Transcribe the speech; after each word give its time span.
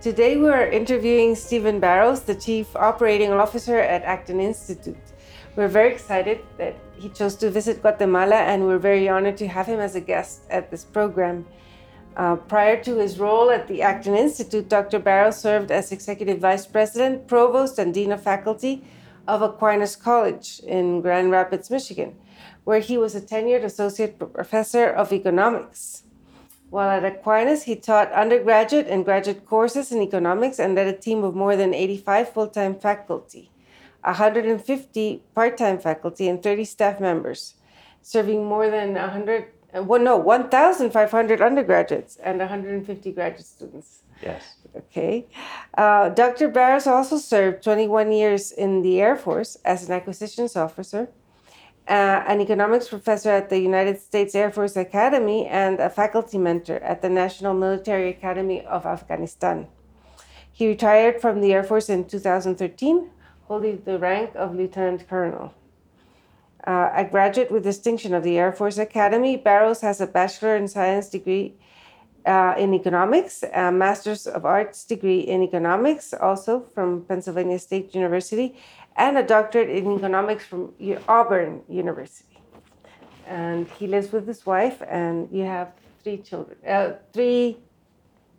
Today 0.00 0.38
we're 0.38 0.66
interviewing 0.66 1.34
Stephen 1.34 1.78
Barrows, 1.78 2.22
the 2.22 2.34
Chief 2.34 2.74
Operating 2.74 3.32
Officer 3.32 3.76
at 3.76 4.02
Acton 4.02 4.40
Institute. 4.40 4.96
We're 5.56 5.68
very 5.68 5.92
excited 5.92 6.40
that 6.56 6.74
he 6.96 7.10
chose 7.10 7.34
to 7.36 7.50
visit 7.50 7.82
Guatemala, 7.82 8.36
and 8.36 8.64
we're 8.64 8.78
very 8.78 9.10
honored 9.10 9.36
to 9.36 9.46
have 9.46 9.66
him 9.66 9.78
as 9.78 9.96
a 9.96 10.00
guest 10.00 10.44
at 10.48 10.70
this 10.70 10.86
program. 10.86 11.44
Uh, 12.16 12.36
prior 12.36 12.82
to 12.82 12.96
his 12.96 13.18
role 13.18 13.50
at 13.50 13.68
the 13.68 13.82
Acton 13.82 14.16
Institute, 14.16 14.70
Dr. 14.70 15.00
Barrows 15.00 15.38
served 15.38 15.70
as 15.70 15.92
Executive 15.92 16.38
Vice 16.38 16.66
President, 16.66 17.28
Provost, 17.28 17.78
and 17.78 17.92
Dean 17.92 18.10
of 18.10 18.22
Faculty 18.22 18.82
of 19.28 19.42
Aquinas 19.42 19.96
College 19.96 20.60
in 20.60 21.02
Grand 21.02 21.30
Rapids, 21.30 21.68
Michigan, 21.68 22.16
where 22.64 22.80
he 22.80 22.96
was 22.96 23.14
a 23.14 23.20
tenured 23.20 23.64
Associate 23.64 24.18
Professor 24.18 24.88
of 24.88 25.12
Economics. 25.12 26.04
While 26.70 26.90
at 26.90 27.04
Aquinas, 27.04 27.64
he 27.64 27.74
taught 27.74 28.12
undergraduate 28.12 28.86
and 28.86 29.04
graduate 29.04 29.44
courses 29.44 29.90
in 29.90 30.00
economics 30.00 30.60
and 30.60 30.76
led 30.76 30.86
a 30.86 30.96
team 30.96 31.24
of 31.24 31.34
more 31.34 31.56
than 31.56 31.74
85 31.74 32.32
full 32.32 32.48
time 32.48 32.76
faculty, 32.76 33.50
150 34.02 35.22
part 35.34 35.58
time 35.58 35.80
faculty, 35.80 36.28
and 36.28 36.40
30 36.40 36.64
staff 36.64 37.00
members, 37.00 37.54
serving 38.02 38.44
more 38.44 38.70
than 38.70 38.94
100, 38.94 39.46
uh, 39.76 39.82
well, 39.82 40.00
no, 40.00 40.16
1,500 40.16 41.40
undergraduates 41.42 42.16
and 42.22 42.38
150 42.38 43.12
graduate 43.12 43.46
students. 43.46 44.02
Yes. 44.22 44.56
Okay. 44.76 45.26
Uh, 45.76 46.10
Dr. 46.10 46.48
Barrows 46.48 46.86
also 46.86 47.16
served 47.16 47.64
21 47.64 48.12
years 48.12 48.52
in 48.52 48.82
the 48.82 49.00
Air 49.00 49.16
Force 49.16 49.56
as 49.64 49.88
an 49.88 49.92
acquisitions 49.92 50.54
officer 50.54 51.08
uh, 51.90 52.22
an 52.28 52.40
economics 52.40 52.88
professor 52.88 53.30
at 53.30 53.50
the 53.50 53.58
United 53.58 54.00
States 54.00 54.36
Air 54.36 54.52
Force 54.52 54.76
Academy, 54.76 55.46
and 55.46 55.80
a 55.80 55.90
faculty 55.90 56.38
mentor 56.38 56.76
at 56.76 57.02
the 57.02 57.08
National 57.08 57.52
Military 57.52 58.08
Academy 58.08 58.64
of 58.64 58.86
Afghanistan. 58.86 59.66
He 60.52 60.68
retired 60.68 61.20
from 61.20 61.40
the 61.40 61.52
Air 61.52 61.64
Force 61.64 61.88
in 61.88 62.04
2013, 62.04 63.10
holding 63.48 63.82
the 63.84 63.98
rank 63.98 64.30
of 64.36 64.54
lieutenant 64.54 65.08
colonel. 65.08 65.52
Uh, 66.64 66.90
a 66.94 67.04
graduate 67.04 67.50
with 67.50 67.64
distinction 67.64 68.14
of 68.14 68.22
the 68.22 68.38
Air 68.38 68.52
Force 68.52 68.78
Academy, 68.78 69.36
Barrows 69.36 69.80
has 69.80 70.00
a 70.00 70.06
Bachelor 70.06 70.54
in 70.56 70.68
Science 70.68 71.08
degree 71.08 71.56
uh, 72.26 72.54
in 72.58 72.74
economics, 72.74 73.42
a 73.54 73.72
Master's 73.72 74.26
of 74.26 74.44
Arts 74.44 74.84
degree 74.84 75.20
in 75.20 75.42
economics, 75.42 76.12
also 76.12 76.60
from 76.74 77.04
Pennsylvania 77.06 77.58
State 77.58 77.94
University, 77.94 78.54
and 79.00 79.16
a 79.16 79.22
doctorate 79.22 79.70
in 79.70 79.90
economics 79.96 80.44
from 80.44 80.74
Auburn 81.08 81.62
University. 81.68 82.36
And 83.26 83.66
he 83.78 83.86
lives 83.86 84.12
with 84.12 84.26
his 84.26 84.44
wife, 84.44 84.82
and 84.86 85.28
you 85.32 85.44
have 85.44 85.68
three 86.02 86.18
children, 86.18 86.58
uh, 86.66 86.92
three 87.14 87.56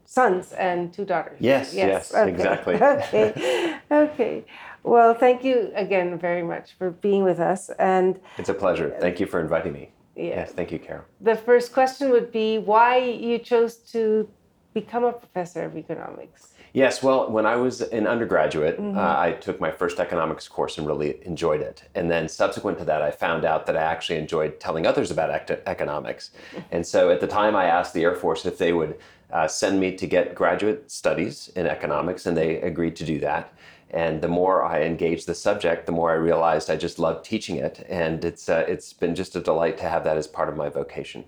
sons 0.06 0.52
and 0.52 0.94
two 0.94 1.06
daughters. 1.06 1.38
Yes, 1.40 1.74
yes, 1.74 2.12
yes 2.12 2.16
okay. 2.16 2.30
exactly. 2.30 2.76
okay, 2.96 3.80
okay. 3.92 4.46
Well, 4.84 5.14
thank 5.14 5.44
you 5.44 5.72
again 5.76 6.20
very 6.20 6.44
much 6.44 6.78
for 6.78 6.92
being 6.92 7.24
with 7.24 7.40
us. 7.40 7.70
And 7.80 8.20
it's 8.38 8.50
a 8.50 8.54
pleasure. 8.54 8.96
Thank 9.00 9.20
you 9.20 9.26
for 9.26 9.40
inviting 9.40 9.74
me. 9.74 9.94
Yeah. 10.16 10.42
Yes, 10.42 10.52
thank 10.52 10.72
you, 10.72 10.80
Carroll. 10.80 11.06
The 11.22 11.38
first 11.38 11.74
question 11.74 12.12
would 12.12 12.32
be 12.32 12.58
why 12.58 12.98
you 12.98 13.40
chose 13.40 13.78
to 13.94 14.30
become 14.74 15.06
a 15.06 15.14
professor 15.14 15.64
of 15.66 15.78
economics. 15.78 16.51
Yes, 16.74 17.04
well, 17.04 17.30
when 17.30 17.46
I 17.46 17.58
was 17.58 17.82
an 17.82 18.08
undergraduate, 18.08 18.80
mm-hmm. 18.80 18.98
uh, 18.98 19.20
I 19.20 19.34
took 19.34 19.60
my 19.60 19.72
first 19.72 20.00
economics 20.00 20.48
course 20.48 20.78
and 20.78 20.88
really 20.88 21.20
enjoyed 21.26 21.60
it. 21.62 21.84
And 21.96 22.10
then 22.10 22.30
subsequent 22.30 22.78
to 22.78 22.86
that, 22.86 23.02
I 23.02 23.12
found 23.12 23.44
out 23.44 23.66
that 23.66 23.76
I 23.76 23.82
actually 23.82 24.20
enjoyed 24.20 24.60
telling 24.60 24.88
others 24.88 25.12
about 25.12 25.30
ec- 25.30 25.64
economics. 25.66 26.32
and 26.72 26.86
so 26.88 27.10
at 27.10 27.20
the 27.20 27.28
time, 27.28 27.56
I 27.56 27.66
asked 27.66 27.94
the 27.94 28.04
Air 28.04 28.16
Force 28.16 28.46
if 28.46 28.58
they 28.58 28.72
would 28.72 28.98
uh, 29.32 29.48
send 29.48 29.80
me 29.80 29.96
to 29.98 30.08
get 30.08 30.34
graduate 30.34 30.90
studies 30.90 31.52
in 31.56 31.68
economics, 31.68 32.26
and 32.26 32.38
they 32.38 32.62
agreed 32.62 32.96
to 32.98 33.06
do 33.06 33.20
that. 33.20 33.54
And 33.90 34.22
the 34.22 34.30
more 34.30 34.64
I 34.64 34.84
engaged 34.84 35.28
the 35.28 35.36
subject, 35.36 35.86
the 35.86 35.92
more 35.92 36.12
I 36.12 36.16
realized 36.16 36.70
I 36.70 36.78
just 36.78 36.98
loved 36.98 37.26
teaching 37.26 37.58
it. 37.58 37.86
And 37.90 38.24
it's, 38.24 38.48
uh, 38.48 38.64
it's 38.66 38.94
been 38.94 39.16
just 39.16 39.36
a 39.36 39.42
delight 39.42 39.78
to 39.80 39.90
have 39.90 40.06
that 40.06 40.16
as 40.16 40.28
part 40.28 40.48
of 40.48 40.56
my 40.56 40.70
vocation. 40.70 41.26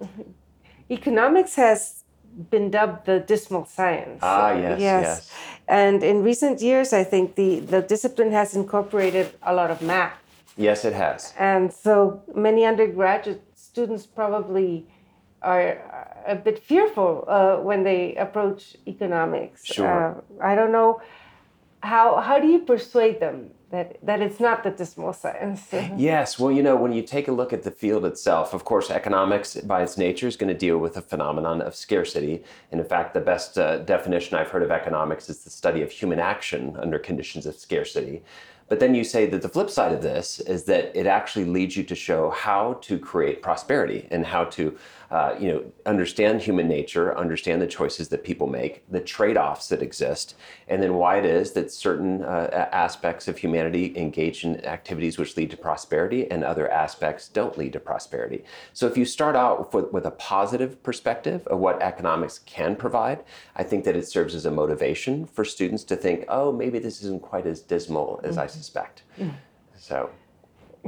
Mm-hmm. 0.00 0.22
Economics 0.90 1.56
has 1.56 2.04
been 2.50 2.70
dubbed 2.70 3.06
the 3.06 3.20
dismal 3.20 3.66
science. 3.66 4.20
Ah, 4.22 4.52
yes, 4.52 4.80
yes, 4.80 5.02
yes. 5.02 5.32
And 5.66 6.02
in 6.02 6.22
recent 6.22 6.60
years, 6.60 6.92
I 6.92 7.04
think 7.04 7.34
the, 7.34 7.60
the 7.60 7.82
discipline 7.82 8.32
has 8.32 8.54
incorporated 8.54 9.34
a 9.42 9.52
lot 9.54 9.70
of 9.70 9.82
math. 9.82 10.14
Yes, 10.56 10.84
it 10.84 10.94
has. 10.94 11.34
And 11.38 11.72
so 11.72 12.22
many 12.34 12.64
undergraduate 12.64 13.42
students 13.54 14.06
probably 14.06 14.86
are 15.42 15.78
a 16.26 16.34
bit 16.34 16.58
fearful 16.58 17.24
uh, 17.28 17.56
when 17.56 17.84
they 17.84 18.14
approach 18.16 18.76
economics. 18.86 19.64
Sure. 19.64 19.86
Uh, 20.40 20.44
I 20.44 20.54
don't 20.54 20.72
know 20.72 21.00
how 21.80 22.16
how 22.16 22.40
do 22.40 22.48
you 22.48 22.58
persuade 22.58 23.20
them 23.20 23.50
that, 23.70 23.98
that 24.02 24.22
it's 24.22 24.40
not 24.40 24.62
the 24.62 24.70
dismal 24.70 25.12
science. 25.12 25.68
yes, 25.96 26.38
well, 26.38 26.50
you 26.50 26.62
know, 26.62 26.76
when 26.76 26.92
you 26.92 27.02
take 27.02 27.28
a 27.28 27.32
look 27.32 27.52
at 27.52 27.62
the 27.62 27.70
field 27.70 28.04
itself, 28.04 28.54
of 28.54 28.64
course, 28.64 28.90
economics 28.90 29.56
by 29.56 29.82
its 29.82 29.98
nature 29.98 30.26
is 30.26 30.36
going 30.36 30.52
to 30.52 30.58
deal 30.58 30.78
with 30.78 30.96
a 30.96 31.02
phenomenon 31.02 31.60
of 31.60 31.74
scarcity. 31.74 32.42
And 32.72 32.80
in 32.80 32.86
fact, 32.86 33.12
the 33.12 33.20
best 33.20 33.58
uh, 33.58 33.78
definition 33.78 34.36
I've 34.38 34.48
heard 34.48 34.62
of 34.62 34.70
economics 34.70 35.28
is 35.28 35.44
the 35.44 35.50
study 35.50 35.82
of 35.82 35.90
human 35.90 36.18
action 36.18 36.76
under 36.78 36.98
conditions 36.98 37.44
of 37.44 37.56
scarcity. 37.56 38.22
But 38.68 38.80
then 38.80 38.94
you 38.94 39.04
say 39.04 39.26
that 39.26 39.42
the 39.42 39.48
flip 39.48 39.70
side 39.70 39.92
of 39.92 40.02
this 40.02 40.40
is 40.40 40.64
that 40.64 40.94
it 40.94 41.06
actually 41.06 41.46
leads 41.46 41.76
you 41.76 41.84
to 41.84 41.94
show 41.94 42.30
how 42.30 42.74
to 42.82 42.98
create 42.98 43.42
prosperity 43.42 44.06
and 44.10 44.26
how 44.26 44.44
to, 44.44 44.76
uh, 45.10 45.34
you 45.38 45.48
know, 45.50 45.64
understand 45.86 46.42
human 46.42 46.68
nature, 46.68 47.16
understand 47.16 47.62
the 47.62 47.66
choices 47.66 48.08
that 48.08 48.24
people 48.24 48.46
make, 48.46 48.84
the 48.90 49.00
trade-offs 49.00 49.68
that 49.68 49.80
exist, 49.80 50.34
and 50.68 50.82
then 50.82 50.94
why 50.94 51.16
it 51.18 51.24
is 51.24 51.52
that 51.52 51.72
certain 51.72 52.22
uh, 52.22 52.68
aspects 52.72 53.26
of 53.26 53.38
humanity 53.38 53.96
engage 53.96 54.44
in 54.44 54.62
activities 54.66 55.16
which 55.16 55.36
lead 55.36 55.50
to 55.50 55.56
prosperity 55.56 56.30
and 56.30 56.44
other 56.44 56.70
aspects 56.70 57.28
don't 57.28 57.56
lead 57.56 57.72
to 57.72 57.80
prosperity. 57.80 58.44
So 58.74 58.86
if 58.86 58.98
you 58.98 59.06
start 59.06 59.34
out 59.34 59.72
with, 59.72 59.90
with 59.92 60.04
a 60.04 60.10
positive 60.10 60.82
perspective 60.82 61.46
of 61.46 61.58
what 61.58 61.80
economics 61.80 62.40
can 62.40 62.76
provide, 62.76 63.24
I 63.56 63.62
think 63.62 63.84
that 63.84 63.96
it 63.96 64.06
serves 64.06 64.34
as 64.34 64.44
a 64.44 64.50
motivation 64.50 65.24
for 65.24 65.44
students 65.44 65.84
to 65.84 65.96
think, 65.96 66.26
oh, 66.28 66.52
maybe 66.52 66.78
this 66.78 67.02
isn't 67.02 67.22
quite 67.22 67.46
as 67.46 67.62
dismal 67.62 68.20
as 68.24 68.32
mm-hmm. 68.32 68.40
I 68.40 68.46
suspect. 68.58 69.02
So 69.76 70.10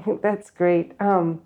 that's 0.22 0.50
great. 0.50 0.92
Um, 1.00 1.41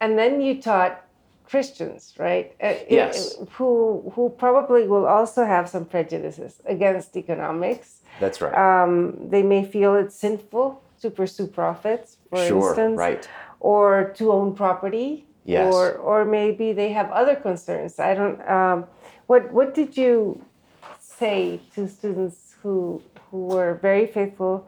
and 0.00 0.18
then 0.18 0.40
you 0.40 0.60
taught 0.60 1.04
Christians, 1.46 2.14
right? 2.18 2.54
Uh, 2.60 2.74
yes. 2.88 3.36
Who 3.56 4.12
who 4.14 4.30
probably 4.30 4.88
will 4.88 5.06
also 5.06 5.44
have 5.44 5.68
some 5.68 5.84
prejudices 5.84 6.60
against 6.64 7.16
economics. 7.16 8.00
That's 8.20 8.40
right. 8.40 8.54
Um, 8.54 9.16
they 9.32 9.42
may 9.42 9.64
feel 9.64 9.94
it's 9.94 10.16
sinful 10.16 10.82
to 11.02 11.10
pursue 11.10 11.46
profits, 11.46 12.16
for 12.30 12.46
sure, 12.46 12.68
instance, 12.68 12.98
right. 12.98 13.28
or 13.60 14.12
to 14.16 14.32
own 14.32 14.54
property. 14.54 15.26
Yes. 15.44 15.72
Or 15.72 15.92
or 15.96 16.24
maybe 16.24 16.72
they 16.72 16.90
have 16.92 17.10
other 17.10 17.36
concerns. 17.36 17.98
I 17.98 18.14
don't. 18.14 18.40
Um, 18.48 18.86
what 19.26 19.52
what 19.52 19.74
did 19.74 19.96
you 19.96 20.40
say 20.98 21.60
to 21.74 21.86
students 21.86 22.56
who 22.62 23.02
who 23.30 23.40
were 23.54 23.74
very 23.74 24.06
faithful 24.06 24.66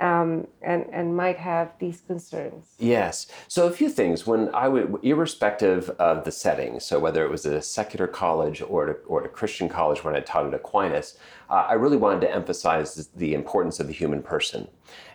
um, 0.00 0.46
and 0.62 0.86
and 0.92 1.16
might 1.16 1.36
have 1.36 1.72
these 1.78 2.00
concerns. 2.00 2.64
Yes. 2.78 3.26
So 3.48 3.66
a 3.66 3.70
few 3.70 3.88
things. 3.88 4.26
When 4.26 4.52
I 4.54 4.66
would, 4.68 4.96
irrespective 5.02 5.90
of 5.90 6.24
the 6.24 6.32
setting, 6.32 6.80
so 6.80 6.98
whether 6.98 7.24
it 7.24 7.30
was 7.30 7.44
a 7.46 7.60
secular 7.62 8.06
college 8.06 8.62
or 8.62 9.00
or 9.06 9.24
a 9.24 9.28
Christian 9.28 9.68
college 9.68 10.02
when 10.02 10.16
I 10.16 10.20
taught 10.20 10.46
at 10.46 10.54
Aquinas, 10.54 11.18
uh, 11.50 11.66
I 11.68 11.72
really 11.74 11.96
wanted 11.96 12.20
to 12.20 12.34
emphasize 12.34 13.08
the 13.16 13.34
importance 13.34 13.80
of 13.80 13.88
the 13.88 13.92
human 13.92 14.22
person. 14.22 14.68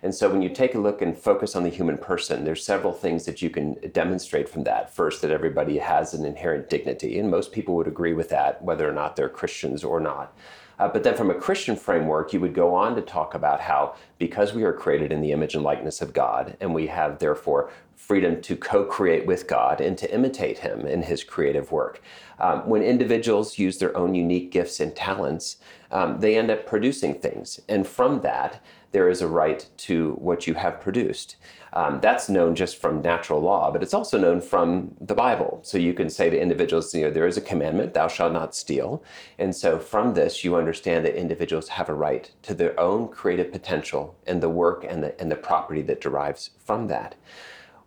And 0.04 0.14
so 0.14 0.30
when 0.30 0.42
you 0.42 0.50
take 0.50 0.76
a 0.76 0.80
look 0.80 1.02
and 1.02 1.18
focus 1.18 1.56
on 1.56 1.64
the 1.64 1.70
human 1.70 1.98
person, 1.98 2.44
there's 2.44 2.66
several 2.66 2.92
things 2.92 3.26
that 3.26 3.42
you 3.42 3.50
can 3.50 3.76
demonstrate 3.94 4.50
from 4.50 4.64
that. 4.66 4.94
First, 4.94 5.22
that 5.22 5.32
everybody 5.32 5.78
has 5.78 6.14
an 6.14 6.26
inherent 6.26 6.70
dignity, 6.70 7.18
and 7.20 7.32
most 7.32 7.54
people 7.54 7.76
would 7.76 7.88
agree 7.88 8.14
with 8.14 8.30
that, 8.30 8.62
whether 8.62 8.88
or 8.88 8.92
not 8.92 9.16
they're 9.16 9.30
Christians 9.30 9.84
or 9.84 10.00
not. 10.00 10.36
Uh, 10.78 10.90
but 10.90 11.04
then 11.04 11.16
from 11.16 11.32
a 11.32 11.36
Christian 11.36 11.76
framework, 11.76 12.34
you 12.34 12.42
would 12.42 12.54
go 12.54 12.76
on 12.76 12.96
to 12.96 13.02
talk 13.02 13.34
about 13.34 13.62
how 13.62 13.96
because 14.20 14.54
we 14.54 14.64
are 14.64 14.74
created 14.74 15.12
in 15.12 15.22
the 15.22 15.32
image 15.32 15.56
and 15.56 15.64
likeness 15.64 16.02
of 16.02 16.14
God, 16.14 16.58
and 16.60 16.74
we 16.74 16.88
have 16.88 17.20
therefore 17.20 17.72
freedom 17.96 18.42
to 18.42 18.56
co 18.56 18.84
create 18.84 19.26
with 19.26 19.48
God 19.48 19.82
and 19.82 19.98
to 19.98 20.14
imitate 20.14 20.60
Him 20.60 20.86
in 20.86 21.04
His 21.04 21.24
creative 21.24 21.72
work. 21.72 22.02
Um, 22.40 22.68
when 22.68 22.82
individuals 22.82 23.58
use 23.58 23.78
their 23.78 23.96
own 23.96 24.14
unique 24.14 24.52
gifts 24.52 24.80
and 24.80 24.96
talents, 24.96 25.58
um, 25.92 26.20
they 26.20 26.38
end 26.38 26.52
up 26.52 26.66
producing 26.66 27.16
things. 27.16 27.60
And 27.70 27.88
from 27.88 28.22
that, 28.22 28.62
there 28.92 29.10
is 29.10 29.22
a 29.22 29.28
right 29.28 29.68
to 29.78 30.14
what 30.14 30.48
you 30.48 30.54
have 30.54 30.80
produced. 30.80 31.36
Um, 31.74 32.00
that's 32.00 32.30
known 32.30 32.56
just 32.56 32.78
from 32.78 33.02
natural 33.02 33.42
law, 33.42 33.70
but 33.70 33.84
it's 33.84 33.94
also 33.94 34.18
known 34.18 34.40
from 34.40 34.96
the 35.02 35.14
Bible. 35.14 35.60
So 35.64 35.78
you 35.78 35.94
can 35.94 36.10
say 36.10 36.30
to 36.30 36.40
individuals, 36.40 36.96
you 36.96 37.02
know, 37.02 37.12
there 37.12 37.28
is 37.28 37.36
a 37.36 37.42
commandment, 37.42 37.94
thou 37.94 38.08
shalt 38.08 38.32
not 38.32 38.56
steal. 38.56 39.04
And 39.38 39.54
so 39.54 39.78
from 39.80 40.14
this, 40.14 40.46
you 40.46 40.56
understand 40.56 41.06
that 41.06 41.20
individuals 41.20 41.68
have 41.68 41.90
a 41.90 41.94
right 41.94 42.32
to 42.44 42.54
their 42.54 42.80
own 42.80 43.10
creative 43.10 43.52
potential 43.52 44.16
and 44.26 44.42
the 44.42 44.50
work 44.50 44.86
and 44.88 45.04
the, 45.04 45.20
and 45.20 45.30
the 45.30 45.36
property 45.36 45.82
that 45.82 46.00
derives 46.00 46.52
from 46.64 46.88
that. 46.88 47.16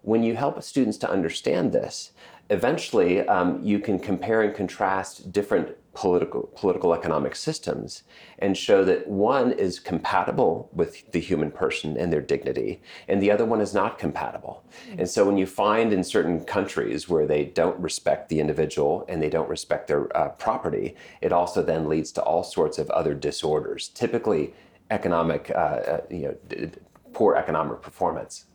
When 0.08 0.22
you 0.22 0.36
help 0.36 0.62
students 0.62 0.96
to 0.98 1.10
understand 1.10 1.70
this, 1.70 2.12
eventually 2.48 3.28
um, 3.28 3.60
you 3.62 3.78
can 3.78 3.98
compare 3.98 4.40
and 4.40 4.54
contrast 4.54 5.32
different 5.32 5.76
political, 5.92 6.44
political 6.56 6.94
economic 6.94 7.36
systems 7.36 8.04
and 8.38 8.56
show 8.56 8.86
that 8.86 9.06
one 9.06 9.52
is 9.52 9.78
compatible 9.78 10.70
with 10.72 11.12
the 11.12 11.20
human 11.20 11.50
person 11.50 11.98
and 11.98 12.10
their 12.10 12.22
dignity, 12.22 12.80
and 13.06 13.20
the 13.20 13.30
other 13.30 13.44
one 13.44 13.60
is 13.60 13.74
not 13.74 13.98
compatible. 13.98 14.64
And 14.96 15.06
so 15.06 15.26
when 15.26 15.36
you 15.36 15.44
find 15.44 15.92
in 15.92 16.02
certain 16.02 16.42
countries 16.42 17.06
where 17.10 17.26
they 17.26 17.44
don't 17.44 17.78
respect 17.78 18.30
the 18.30 18.40
individual 18.40 19.04
and 19.10 19.22
they 19.22 19.28
don't 19.28 19.50
respect 19.50 19.88
their 19.88 20.16
uh, 20.16 20.30
property, 20.30 20.96
it 21.20 21.34
also 21.34 21.62
then 21.62 21.86
leads 21.86 22.12
to 22.12 22.22
all 22.22 22.42
sorts 22.42 22.78
of 22.78 22.88
other 22.88 23.12
disorders, 23.12 23.88
typically 23.88 24.54
economic, 24.90 25.50
uh, 25.50 25.58
uh, 25.58 26.00
you 26.08 26.22
know, 26.22 26.36
d- 26.48 26.70
poor 27.12 27.36
economic 27.36 27.82
performance. 27.82 28.46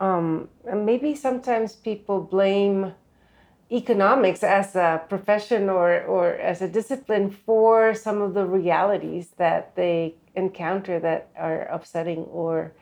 Um, 0.00 0.48
and 0.66 0.86
maybe 0.86 1.14
sometimes 1.14 1.76
people 1.76 2.22
blame 2.22 2.94
economics 3.70 4.42
as 4.42 4.74
a 4.74 5.02
profession 5.08 5.68
or, 5.68 6.02
or 6.02 6.32
as 6.34 6.62
a 6.62 6.68
discipline 6.68 7.30
for 7.30 7.94
some 7.94 8.20
of 8.20 8.34
the 8.34 8.44
realities 8.46 9.28
that 9.36 9.76
they 9.76 10.16
encounter 10.34 10.98
that 10.98 11.28
are 11.36 11.62
upsetting 11.64 12.24
or 12.24 12.72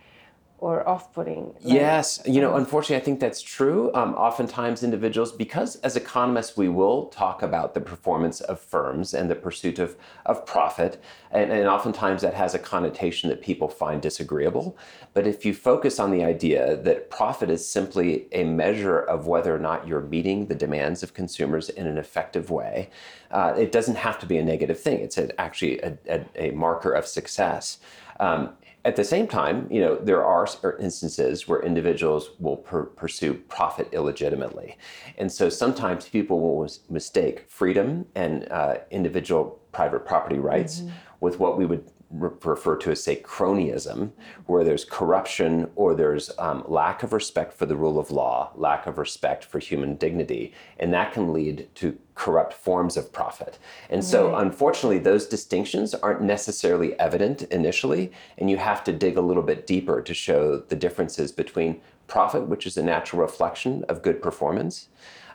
or 0.58 0.86
off-putting. 0.88 1.46
Like, 1.46 1.56
yes, 1.62 2.20
you 2.26 2.40
know, 2.40 2.56
unfortunately, 2.56 2.96
I 2.96 3.04
think 3.04 3.20
that's 3.20 3.40
true. 3.40 3.92
Um, 3.94 4.14
oftentimes, 4.14 4.82
individuals, 4.82 5.32
because 5.32 5.76
as 5.76 5.96
economists, 5.96 6.56
we 6.56 6.68
will 6.68 7.06
talk 7.06 7.42
about 7.42 7.74
the 7.74 7.80
performance 7.80 8.40
of 8.40 8.60
firms 8.60 9.14
and 9.14 9.30
the 9.30 9.36
pursuit 9.36 9.78
of, 9.78 9.96
of 10.26 10.44
profit, 10.44 11.00
and, 11.30 11.52
and 11.52 11.68
oftentimes 11.68 12.22
that 12.22 12.34
has 12.34 12.54
a 12.54 12.58
connotation 12.58 13.30
that 13.30 13.40
people 13.40 13.68
find 13.68 14.02
disagreeable. 14.02 14.76
But 15.14 15.26
if 15.26 15.44
you 15.44 15.54
focus 15.54 16.00
on 16.00 16.10
the 16.10 16.24
idea 16.24 16.76
that 16.76 17.08
profit 17.08 17.50
is 17.50 17.66
simply 17.66 18.26
a 18.32 18.44
measure 18.44 18.98
of 18.98 19.26
whether 19.26 19.54
or 19.54 19.60
not 19.60 19.86
you're 19.86 20.00
meeting 20.00 20.46
the 20.46 20.54
demands 20.54 21.02
of 21.02 21.14
consumers 21.14 21.68
in 21.68 21.86
an 21.86 21.98
effective 21.98 22.50
way, 22.50 22.90
uh, 23.30 23.54
it 23.56 23.70
doesn't 23.70 23.96
have 23.96 24.18
to 24.18 24.26
be 24.26 24.38
a 24.38 24.44
negative 24.44 24.80
thing. 24.80 25.00
It's 25.00 25.18
a, 25.18 25.40
actually 25.40 25.78
a, 25.80 25.96
a, 26.08 26.48
a 26.48 26.50
marker 26.50 26.92
of 26.92 27.06
success. 27.06 27.78
Um, 28.20 28.50
at 28.88 28.96
the 28.96 29.04
same 29.04 29.26
time, 29.26 29.68
you 29.70 29.82
know, 29.82 29.96
there 29.96 30.24
are 30.24 30.46
instances 30.80 31.46
where 31.46 31.60
individuals 31.60 32.30
will 32.38 32.56
per- 32.56 32.86
pursue 32.86 33.34
profit 33.34 33.86
illegitimately. 33.92 34.78
And 35.18 35.30
so 35.30 35.50
sometimes 35.50 36.08
people 36.08 36.40
will 36.40 36.66
mistake 36.88 37.44
freedom 37.48 38.06
and 38.14 38.50
uh, 38.50 38.78
individual 38.90 39.60
private 39.72 40.06
property 40.06 40.38
rights 40.38 40.80
mm-hmm. 40.80 40.90
with 41.20 41.38
what 41.38 41.58
we 41.58 41.66
would 41.66 41.84
refer 42.10 42.76
to 42.76 42.90
as, 42.90 43.02
say, 43.02 43.20
cronyism, 43.20 44.12
where 44.46 44.64
there's 44.64 44.84
corruption 44.84 45.70
or 45.76 45.94
there's 45.94 46.30
um, 46.38 46.64
lack 46.66 47.02
of 47.02 47.12
respect 47.12 47.52
for 47.52 47.66
the 47.66 47.76
rule 47.76 47.98
of 47.98 48.10
law, 48.10 48.50
lack 48.54 48.86
of 48.86 48.96
respect 48.96 49.44
for 49.44 49.58
human 49.58 49.94
dignity, 49.96 50.52
and 50.78 50.92
that 50.92 51.12
can 51.12 51.32
lead 51.32 51.68
to 51.74 51.98
corrupt 52.14 52.54
forms 52.54 52.96
of 52.96 53.12
profit. 53.12 53.58
And 53.90 54.02
so, 54.02 54.34
unfortunately, 54.36 54.98
those 54.98 55.26
distinctions 55.26 55.94
aren't 55.94 56.22
necessarily 56.22 56.98
evident 56.98 57.42
initially, 57.42 58.10
and 58.38 58.50
you 58.50 58.56
have 58.56 58.82
to 58.84 58.92
dig 58.92 59.18
a 59.18 59.22
little 59.22 59.42
bit 59.42 59.66
deeper 59.66 60.00
to 60.00 60.14
show 60.14 60.58
the 60.58 60.76
differences 60.76 61.30
between 61.30 61.80
profit, 62.06 62.48
which 62.48 62.66
is 62.66 62.78
a 62.78 62.82
natural 62.82 63.20
reflection 63.20 63.84
of 63.84 64.02
good 64.02 64.22
performance, 64.22 64.88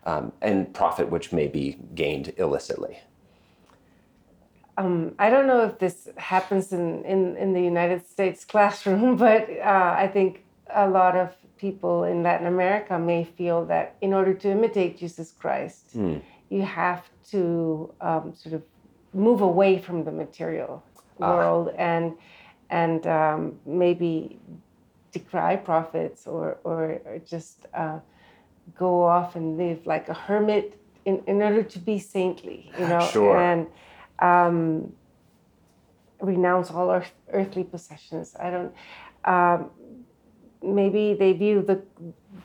um, 0.05 0.33
and 0.41 0.73
profit, 0.73 1.09
which 1.09 1.31
may 1.31 1.47
be 1.47 1.77
gained 1.93 2.33
illicitly 2.37 2.99
um, 4.77 5.13
I 5.19 5.29
don't 5.29 5.47
know 5.47 5.63
if 5.65 5.79
this 5.79 6.09
happens 6.17 6.73
in, 6.73 7.03
in, 7.05 7.35
in 7.37 7.53
the 7.53 7.61
United 7.61 8.07
States 8.07 8.45
classroom, 8.53 9.17
but 9.17 9.49
uh, 9.49 9.95
I 9.97 10.07
think 10.07 10.43
a 10.73 10.89
lot 10.89 11.15
of 11.15 11.35
people 11.57 12.03
in 12.03 12.23
Latin 12.23 12.47
America 12.47 12.97
may 12.97 13.23
feel 13.23 13.65
that 13.65 13.95
in 14.01 14.13
order 14.13 14.33
to 14.33 14.49
imitate 14.49 14.97
Jesus 14.97 15.31
Christ, 15.31 15.97
mm. 15.97 16.21
you 16.49 16.63
have 16.63 17.03
to 17.31 17.93
um, 18.01 18.33
sort 18.35 18.55
of 18.55 18.63
move 19.13 19.41
away 19.41 19.79
from 19.79 20.03
the 20.03 20.11
material 20.11 20.83
ah. 21.21 21.29
world 21.29 21.69
and 21.77 22.13
and 22.69 23.05
um, 23.05 23.59
maybe 23.65 24.39
decry 25.11 25.55
profits 25.55 26.25
or 26.25 26.57
or, 26.63 26.99
or 27.05 27.19
just 27.19 27.67
uh, 27.73 27.99
go 28.77 29.03
off 29.03 29.35
and 29.35 29.57
live 29.57 29.85
like 29.85 30.09
a 30.09 30.13
hermit 30.13 30.79
in, 31.05 31.21
in 31.27 31.41
order 31.41 31.63
to 31.63 31.79
be 31.79 31.99
saintly, 31.99 32.71
you 32.79 32.87
know. 32.91 33.05
Sure. 33.11 33.37
And 33.37 33.67
um, 34.23 34.93
renounce 36.21 36.71
all 36.71 36.89
our 36.89 37.05
earthly 37.31 37.63
possessions. 37.63 38.35
I 38.39 38.49
don't. 38.49 38.73
Um, 39.25 39.69
maybe 40.61 41.13
they 41.13 41.33
view 41.33 41.61
the 41.61 41.83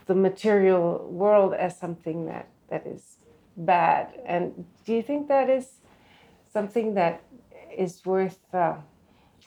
the 0.07 0.15
material 0.15 1.09
world 1.11 1.55
as 1.55 1.79
something 1.79 2.27
that 2.27 2.49
that 2.71 2.87
is 2.87 3.19
bad. 3.57 4.05
And 4.27 4.67
do 4.85 4.93
you 4.93 5.03
think 5.03 5.29
that 5.29 5.49
is 5.49 5.67
something 6.53 6.95
that 6.95 7.23
is 7.77 8.05
worth 8.05 8.39
uh, 8.53 8.77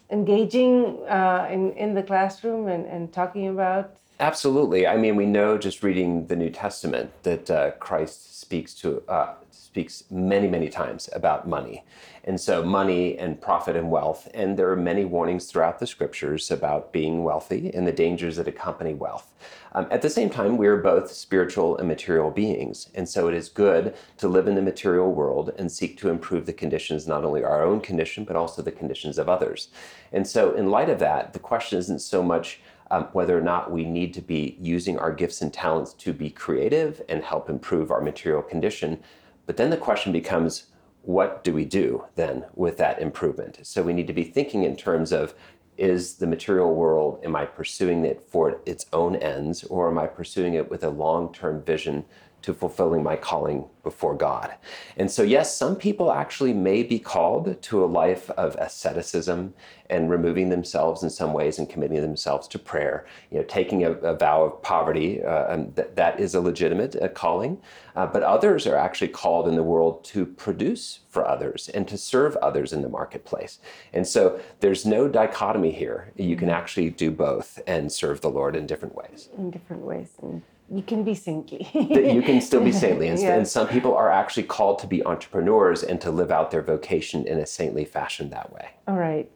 engaging 0.09 0.97
uh, 1.07 1.47
in 1.51 1.73
in 1.73 1.93
the 1.93 2.03
classroom 2.03 2.67
and, 2.67 2.85
and 2.85 3.11
talking 3.11 3.47
about? 3.49 4.00
Absolutely. 4.21 4.85
I 4.85 4.97
mean, 4.97 5.15
we 5.15 5.25
know 5.25 5.57
just 5.57 5.81
reading 5.81 6.27
the 6.27 6.35
New 6.35 6.51
Testament 6.51 7.11
that 7.23 7.49
uh, 7.49 7.71
Christ 7.71 8.39
speaks 8.39 8.75
to 8.75 9.01
uh, 9.07 9.33
speaks 9.49 10.03
many, 10.11 10.47
many 10.47 10.69
times 10.69 11.09
about 11.13 11.47
money. 11.47 11.83
And 12.25 12.39
so, 12.39 12.61
money 12.61 13.17
and 13.17 13.41
profit 13.41 13.75
and 13.75 13.89
wealth. 13.89 14.27
And 14.33 14.59
there 14.59 14.69
are 14.69 14.75
many 14.75 15.05
warnings 15.05 15.45
throughout 15.45 15.79
the 15.79 15.87
scriptures 15.87 16.51
about 16.51 16.93
being 16.93 17.23
wealthy 17.23 17.71
and 17.73 17.87
the 17.87 17.91
dangers 17.91 18.35
that 18.35 18.47
accompany 18.47 18.93
wealth. 18.93 19.33
Um, 19.73 19.87
at 19.89 20.03
the 20.03 20.09
same 20.09 20.29
time, 20.29 20.57
we 20.57 20.67
are 20.67 20.77
both 20.77 21.09
spiritual 21.09 21.77
and 21.77 21.87
material 21.87 22.29
beings. 22.29 22.89
And 22.93 23.09
so, 23.09 23.27
it 23.27 23.33
is 23.33 23.49
good 23.49 23.95
to 24.17 24.27
live 24.27 24.47
in 24.47 24.53
the 24.53 24.61
material 24.61 25.11
world 25.11 25.51
and 25.57 25.71
seek 25.71 25.97
to 25.97 26.09
improve 26.09 26.45
the 26.45 26.53
conditions, 26.53 27.07
not 27.07 27.25
only 27.25 27.43
our 27.43 27.63
own 27.63 27.81
condition, 27.81 28.23
but 28.23 28.35
also 28.35 28.61
the 28.61 28.71
conditions 28.71 29.17
of 29.17 29.29
others. 29.29 29.69
And 30.11 30.27
so, 30.27 30.53
in 30.53 30.69
light 30.69 30.89
of 30.89 30.99
that, 30.99 31.33
the 31.33 31.39
question 31.39 31.79
isn't 31.79 32.01
so 32.01 32.21
much 32.21 32.59
um, 32.91 33.05
whether 33.13 33.35
or 33.35 33.41
not 33.41 33.71
we 33.71 33.85
need 33.85 34.13
to 34.13 34.21
be 34.21 34.57
using 34.59 34.99
our 34.99 35.13
gifts 35.13 35.41
and 35.41 35.51
talents 35.51 35.93
to 35.93 36.11
be 36.11 36.29
creative 36.29 37.01
and 37.07 37.23
help 37.23 37.49
improve 37.49 37.89
our 37.89 38.01
material 38.01 38.43
condition. 38.43 38.99
But 39.45 39.55
then 39.57 39.69
the 39.69 39.77
question 39.77 40.11
becomes, 40.11 40.65
what 41.01 41.43
do 41.43 41.53
we 41.53 41.65
do 41.65 42.05
then 42.15 42.45
with 42.53 42.77
that 42.77 43.01
improvement? 43.01 43.59
So 43.63 43.81
we 43.81 43.93
need 43.93 44.07
to 44.07 44.13
be 44.13 44.25
thinking 44.25 44.63
in 44.65 44.75
terms 44.75 45.11
of 45.11 45.33
is 45.77 46.15
the 46.15 46.27
material 46.27 46.75
world, 46.75 47.21
am 47.23 47.35
I 47.35 47.45
pursuing 47.45 48.05
it 48.05 48.27
for 48.29 48.61
its 48.65 48.85
own 48.91 49.15
ends, 49.15 49.63
or 49.63 49.89
am 49.89 49.97
I 49.97 50.05
pursuing 50.05 50.53
it 50.53 50.69
with 50.69 50.83
a 50.83 50.89
long 50.89 51.33
term 51.33 51.63
vision 51.63 52.05
to 52.41 52.53
fulfilling 52.53 53.03
my 53.03 53.15
calling 53.15 53.65
before 53.83 54.15
God. 54.15 54.55
And 54.97 55.09
so, 55.09 55.23
yes, 55.23 55.55
some 55.55 55.75
people 55.75 56.11
actually 56.11 56.53
may 56.53 56.83
be 56.83 56.99
called 56.99 57.61
to 57.61 57.83
a 57.83 57.85
life 57.85 58.29
of 58.31 58.55
asceticism 58.55 59.53
and 59.89 60.09
removing 60.09 60.49
themselves 60.49 61.03
in 61.03 61.09
some 61.09 61.33
ways 61.33 61.59
and 61.59 61.69
committing 61.69 61.99
themselves 62.01 62.47
to 62.49 62.59
prayer. 62.59 63.05
You 63.31 63.39
know, 63.39 63.43
taking 63.45 63.83
a, 63.83 63.91
a 63.91 64.15
vow 64.15 64.43
of 64.43 64.61
poverty, 64.61 65.23
uh, 65.23 65.65
th- 65.75 65.89
that 65.95 66.19
is 66.19 66.35
a 66.35 66.41
legitimate 66.41 66.95
uh, 66.95 67.07
calling. 67.09 67.61
Uh, 67.95 68.05
but 68.05 68.23
others 68.23 68.65
are 68.67 68.75
actually 68.75 69.09
called 69.09 69.47
in 69.47 69.55
the 69.55 69.63
world 69.63 70.03
to 70.05 70.25
produce 70.25 70.99
for 71.09 71.27
others 71.27 71.69
and 71.69 71.87
to 71.87 71.97
serve 71.97 72.37
others 72.37 72.71
in 72.71 72.81
the 72.81 72.89
marketplace. 72.89 73.59
And 73.93 74.07
so, 74.07 74.39
there's 74.59 74.85
no 74.85 75.07
dichotomy 75.07 75.71
here. 75.71 76.11
You 76.15 76.35
can 76.35 76.47
mm-hmm. 76.47 76.55
actually 76.55 76.89
do 76.91 77.11
both 77.11 77.59
and 77.67 77.91
serve 77.91 78.21
the 78.21 78.29
Lord 78.29 78.55
in 78.55 78.65
different 78.65 78.95
ways. 78.95 79.29
In 79.37 79.51
different 79.51 79.83
ways. 79.83 80.11
And 80.21 80.41
you 80.71 80.81
can 80.81 81.03
be 81.03 81.13
saintly. 81.13 81.67
that 81.73 82.13
you 82.13 82.21
can 82.21 82.39
still 82.39 82.63
be 82.63 82.71
saintly. 82.71 83.09
And, 83.09 83.19
and, 83.23 83.47
some 83.47 83.67
people 83.67 83.93
are 83.95 84.09
actually 84.09 84.43
called 84.43 84.79
to 84.79 84.87
be 84.87 85.05
entrepreneurs 85.05 85.83
and 85.83 85.99
to 86.01 86.09
live 86.11 86.31
out 86.31 86.49
their 86.49 86.61
vocation 86.61 87.27
in 87.27 87.39
a 87.39 87.45
saintly 87.45 87.83
fashion 87.83 88.29
that 88.29 88.53
way. 88.53 88.69
All 88.87 88.97
right. 88.97 89.29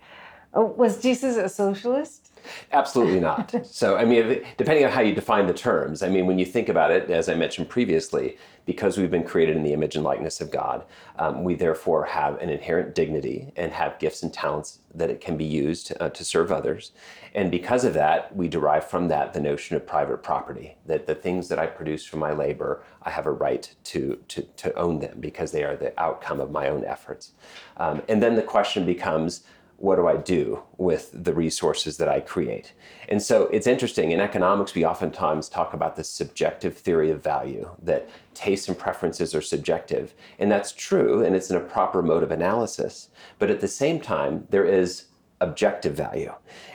Oh, 0.54 0.64
was 0.64 1.02
Jesus 1.02 1.36
a 1.36 1.50
socialist? 1.50 2.32
Absolutely 2.72 3.20
not. 3.20 3.54
so, 3.66 3.98
I 3.98 4.06
mean, 4.06 4.44
depending 4.58 4.86
on 4.86 4.92
how 4.92 5.02
you 5.02 5.14
define 5.14 5.48
the 5.48 5.54
terms, 5.54 6.04
I 6.04 6.10
mean, 6.10 6.26
when 6.26 6.40
you 6.40 6.46
think 6.46 6.70
about 6.70 6.92
it, 6.92 7.10
as 7.10 7.30
I 7.30 7.36
mentioned 7.36 7.70
previously, 7.70 8.38
because 8.66 8.98
we've 8.98 9.12
been 9.12 9.24
created 9.24 9.56
in 9.56 9.64
the 9.64 9.74
image 9.74 9.96
and 9.96 10.04
likeness 10.04 10.42
of 10.42 10.50
God, 10.50 10.84
um, 11.20 11.44
we 11.44 11.54
therefore 11.54 12.06
have 12.06 12.40
an 12.40 12.50
inherent 12.50 12.96
dignity 12.96 13.52
and 13.56 13.72
have 13.72 14.00
gifts 14.00 14.24
and 14.24 14.34
talents 14.34 14.80
that 14.94 15.10
it 15.10 15.22
can 15.22 15.38
be 15.38 15.46
used 15.46 15.94
uh, 16.00 16.10
to 16.10 16.24
serve 16.24 16.52
others. 16.52 16.92
And 17.36 17.52
because 17.52 17.84
of 17.84 17.94
that, 17.94 18.36
we 18.36 18.48
derive 18.48 18.90
from 18.90 19.08
that 19.10 19.34
the 19.34 19.40
notion 19.40 19.76
of 19.76 19.86
private 19.86 20.24
property, 20.24 20.78
that 20.86 21.06
the 21.06 21.16
things 21.16 21.48
that 21.50 21.60
I 21.60 21.68
produce 21.68 22.06
from 22.06 22.20
my 22.20 22.32
labor, 22.32 22.84
I 23.04 23.12
have 23.12 23.28
a 23.28 23.32
right 23.32 23.74
to, 23.86 24.20
to, 24.30 24.42
to 24.42 24.74
own 24.76 25.00
them 25.00 25.18
because 25.20 25.52
they 25.52 25.64
are 25.64 25.76
the 25.76 25.94
outcome 26.02 26.40
of 26.40 26.50
my 26.50 26.70
own 26.70 26.86
efforts. 26.86 27.34
Um, 27.78 28.02
and 28.08 28.24
then 28.24 28.36
the 28.36 28.42
question 28.42 28.86
becomes, 28.86 29.44
what 29.86 29.98
do 29.98 30.08
I 30.08 30.18
do 30.18 30.64
with 30.78 31.12
the 31.14 31.34
resources 31.34 31.98
that 31.98 32.10
I 32.10 32.20
create? 32.20 32.74
And 33.08 33.22
so 33.22 33.44
it's 33.48 33.68
interesting. 33.68 34.12
In 34.12 34.20
economics, 34.20 34.74
we 34.74 34.84
oftentimes 34.84 35.48
talk 35.48 35.76
about 35.76 35.96
the 35.96 36.04
subjective 36.04 36.76
theory 36.76 37.12
of 37.12 37.24
value, 37.24 37.70
that 37.84 38.10
tastes 38.34 38.68
and 38.68 38.78
preferences 38.78 39.36
are 39.36 39.42
subjective. 39.44 40.16
And 40.40 40.52
that's 40.52 40.72
true, 40.72 41.24
and 41.24 41.36
it's 41.36 41.52
in 41.52 41.58
a 41.58 41.60
proper 41.60 42.02
mode 42.02 42.24
of 42.24 42.32
analysis. 42.32 43.10
But 43.38 43.52
at 43.52 43.62
the 43.62 43.68
same 43.68 44.02
time, 44.02 44.48
there 44.50 44.66
is 44.66 45.06
objective 45.42 45.94
value. 45.94 46.34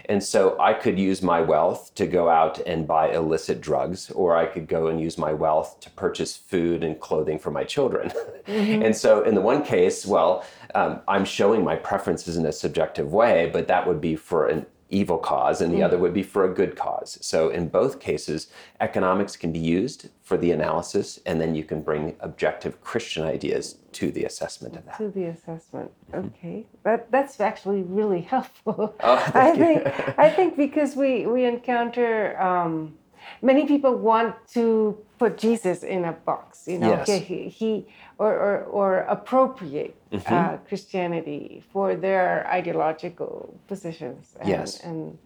And 0.08 0.22
so 0.22 0.58
I 0.60 0.74
could 0.74 0.98
use 0.98 1.22
my 1.22 1.40
wealth 1.40 1.94
to 1.94 2.06
go 2.06 2.28
out 2.28 2.58
and 2.66 2.86
buy 2.86 3.12
illicit 3.12 3.60
drugs, 3.60 4.10
or 4.10 4.36
I 4.36 4.46
could 4.46 4.66
go 4.66 4.88
and 4.88 5.00
use 5.00 5.16
my 5.16 5.32
wealth 5.32 5.80
to 5.80 5.90
purchase 5.90 6.36
food 6.36 6.82
and 6.82 6.98
clothing 6.98 7.38
for 7.38 7.50
my 7.50 7.64
children. 7.64 8.12
Mm-hmm. 8.46 8.82
and 8.82 8.96
so 8.96 9.22
in 9.22 9.34
the 9.36 9.40
one 9.40 9.62
case, 9.62 10.04
well, 10.04 10.44
um, 10.74 11.02
I'm 11.06 11.24
showing 11.24 11.62
my 11.62 11.76
preferences 11.76 12.36
in 12.36 12.46
a 12.46 12.52
subjective 12.52 13.12
way, 13.12 13.50
but 13.52 13.68
that 13.68 13.86
would 13.86 14.00
be 14.00 14.16
for 14.16 14.48
an 14.48 14.66
evil 14.90 15.18
cause 15.18 15.60
and 15.60 15.72
the 15.72 15.78
mm. 15.78 15.84
other 15.84 15.98
would 15.98 16.12
be 16.12 16.22
for 16.22 16.44
a 16.44 16.54
good 16.54 16.76
cause. 16.76 17.18
So 17.20 17.48
in 17.48 17.68
both 17.68 18.00
cases, 18.00 18.48
economics 18.80 19.36
can 19.36 19.52
be 19.52 19.58
used 19.58 20.10
for 20.22 20.36
the 20.36 20.50
analysis 20.50 21.18
and 21.26 21.40
then 21.40 21.54
you 21.54 21.64
can 21.64 21.80
bring 21.80 22.16
objective 22.20 22.80
Christian 22.80 23.24
ideas 23.24 23.78
to 23.92 24.10
the 24.10 24.24
assessment 24.24 24.76
of 24.76 24.84
that. 24.86 24.98
To 24.98 25.08
the 25.08 25.24
assessment. 25.24 25.90
Mm-hmm. 26.12 26.26
Okay. 26.26 26.66
That 26.84 27.10
that's 27.10 27.40
actually 27.40 27.82
really 27.82 28.20
helpful. 28.34 28.94
Oh, 29.00 29.30
I 29.34 29.56
think 29.56 30.18
I 30.18 30.30
think 30.30 30.56
because 30.56 30.96
we 30.96 31.26
we 31.26 31.44
encounter 31.44 32.40
um, 32.40 32.94
many 33.42 33.66
people 33.66 33.94
want 33.94 34.34
to 34.52 34.98
put 35.18 35.38
Jesus 35.38 35.82
in 35.82 36.04
a 36.04 36.12
box, 36.12 36.66
you 36.66 36.78
know, 36.78 37.02
yes. 37.06 37.22
he, 37.22 37.48
he 37.48 37.86
or, 38.18 38.32
or, 38.32 38.64
or 38.64 38.98
appropriate 39.00 39.94
mm-hmm. 40.10 40.34
uh, 40.34 40.56
Christianity 40.68 41.62
for 41.72 41.96
their 41.96 42.46
ideological 42.48 43.58
positions. 43.68 44.36
And, 44.40 44.48
yes. 44.48 44.80
And 44.80 45.18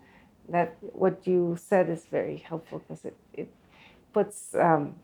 that 0.49 0.77
what 0.81 1.27
you 1.27 1.57
said 1.59 1.89
is 1.89 2.05
very 2.07 2.37
helpful 2.37 2.81
because 2.81 3.05
it, 3.05 3.17
it 3.33 3.51
puts 4.13 4.55
um, 4.55 4.95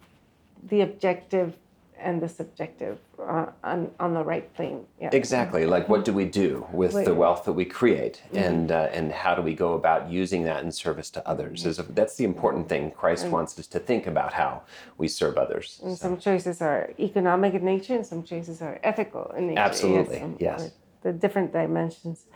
the 0.63 0.83
objective 0.83 1.57
and 2.03 2.21
the 2.21 2.29
subjective 2.29 2.99
uh, 3.19 3.47
on, 3.63 3.91
on 4.01 4.15
the 4.15 4.25
right 4.25 4.53
plane. 4.55 4.87
Yeah. 5.01 5.11
Exactly. 5.13 5.67
Like, 5.67 5.89
what 5.89 6.05
do 6.05 6.13
we 6.13 6.25
do 6.25 6.67
with 6.73 6.95
Wait. 6.95 7.05
the 7.05 7.15
wealth 7.15 7.45
that 7.45 7.53
we 7.53 7.65
create, 7.65 8.23
mm-hmm. 8.27 8.39
and 8.39 8.73
uh, 8.73 8.89
and 8.93 9.13
how 9.13 9.35
do 9.35 9.43
we 9.43 9.55
go 9.55 9.75
about 9.75 10.11
using 10.11 10.45
that 10.45 10.65
in 10.65 10.73
service 10.73 11.11
to 11.11 11.29
others? 11.29 11.65
Mm-hmm. 11.65 11.95
That's 11.95 12.17
the 12.17 12.25
important 12.25 12.69
thing. 12.69 12.91
Christ 12.91 13.25
mm-hmm. 13.25 13.33
wants 13.33 13.59
us 13.59 13.67
to 13.69 13.79
think 13.79 14.07
about 14.07 14.33
how 14.33 14.63
we 14.99 15.09
serve 15.09 15.37
others. 15.37 15.81
And 15.83 15.97
so. 15.97 16.09
some 16.09 16.19
choices 16.19 16.61
are 16.63 16.91
economic 16.99 17.55
in 17.55 17.65
nature, 17.65 17.95
and 17.95 18.07
some 18.07 18.23
choices 18.23 18.63
are 18.63 18.81
ethical 18.83 19.33
in 19.37 19.49
nature. 19.49 19.61
Absolutely. 19.61 20.19
Yes. 20.39 20.61
yes. 20.61 20.71
The 21.03 21.13
different 21.13 21.53
dimensions. 21.53 22.27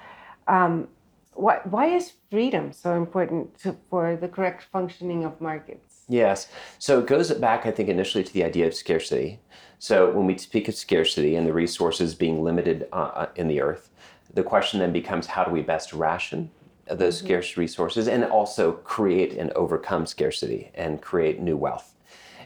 Um, 0.46 0.88
why, 1.34 1.60
why 1.64 1.86
is 1.86 2.12
freedom 2.30 2.72
so 2.72 2.94
important 2.94 3.58
to, 3.60 3.76
for 3.90 4.16
the 4.16 4.28
correct 4.28 4.64
functioning 4.72 5.24
of 5.24 5.40
markets? 5.40 6.02
Yes. 6.08 6.48
So 6.78 7.00
it 7.00 7.06
goes 7.06 7.32
back, 7.32 7.66
I 7.66 7.70
think, 7.70 7.88
initially 7.88 8.24
to 8.24 8.32
the 8.32 8.44
idea 8.44 8.66
of 8.66 8.74
scarcity. 8.74 9.40
So 9.78 10.10
when 10.10 10.26
we 10.26 10.38
speak 10.38 10.68
of 10.68 10.74
scarcity 10.74 11.36
and 11.36 11.46
the 11.46 11.52
resources 11.52 12.14
being 12.14 12.42
limited 12.42 12.88
uh, 12.92 12.96
uh 12.96 13.26
in 13.36 13.48
the 13.48 13.60
earth, 13.60 13.90
the 14.32 14.42
question 14.42 14.80
then 14.80 14.92
becomes 14.92 15.26
how 15.26 15.44
do 15.44 15.50
we 15.50 15.62
best 15.62 15.92
ration 15.92 16.50
those 16.86 17.16
mm-hmm. 17.16 17.26
scarce 17.26 17.56
resources 17.56 18.08
and 18.08 18.24
also 18.24 18.72
create 18.72 19.32
and 19.34 19.50
overcome 19.52 20.06
scarcity 20.06 20.70
and 20.74 21.00
create 21.00 21.40
new 21.40 21.56
wealth? 21.56 21.93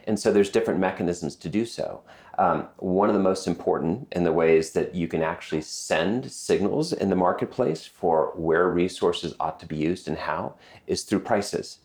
And 0.07 0.19
so 0.19 0.31
there's 0.31 0.49
different 0.49 0.79
mechanisms 0.79 1.35
to 1.37 1.49
do 1.49 1.65
so. 1.65 2.01
Um, 2.37 2.67
one 2.77 3.09
of 3.09 3.15
the 3.15 3.21
most 3.21 3.47
important 3.47 4.07
in 4.13 4.23
the 4.23 4.31
ways 4.31 4.71
that 4.71 4.95
you 4.95 5.07
can 5.07 5.21
actually 5.21 5.61
send 5.61 6.31
signals 6.31 6.93
in 6.93 7.09
the 7.09 7.15
marketplace 7.15 7.85
for 7.85 8.33
where 8.35 8.69
resources 8.69 9.35
ought 9.39 9.59
to 9.59 9.65
be 9.65 9.75
used 9.75 10.07
and 10.07 10.17
how 10.17 10.55
is 10.87 11.03
through 11.03 11.19
prices. 11.19 11.79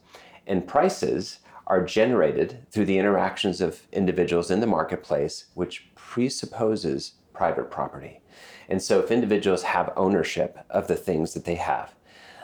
And 0.46 0.66
prices 0.66 1.40
are 1.66 1.84
generated 1.84 2.66
through 2.70 2.84
the 2.84 2.98
interactions 2.98 3.60
of 3.60 3.86
individuals 3.92 4.50
in 4.50 4.60
the 4.60 4.66
marketplace, 4.66 5.46
which 5.54 5.88
presupposes 5.94 7.14
private 7.32 7.70
property. 7.70 8.20
And 8.68 8.80
so, 8.80 9.00
if 9.00 9.10
individuals 9.10 9.62
have 9.64 9.92
ownership 9.96 10.58
of 10.70 10.88
the 10.88 10.96
things 10.96 11.34
that 11.34 11.44
they 11.44 11.56
have, 11.56 11.94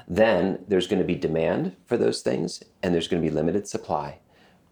then 0.08 0.64
there's 0.66 0.86
going 0.86 0.98
to 0.98 1.06
be 1.06 1.14
demand 1.14 1.76
for 1.86 1.96
those 1.96 2.20
things 2.20 2.62
and 2.82 2.92
there's 2.92 3.08
going 3.08 3.22
to 3.22 3.28
be 3.28 3.34
limited 3.34 3.68
supply. 3.68 4.18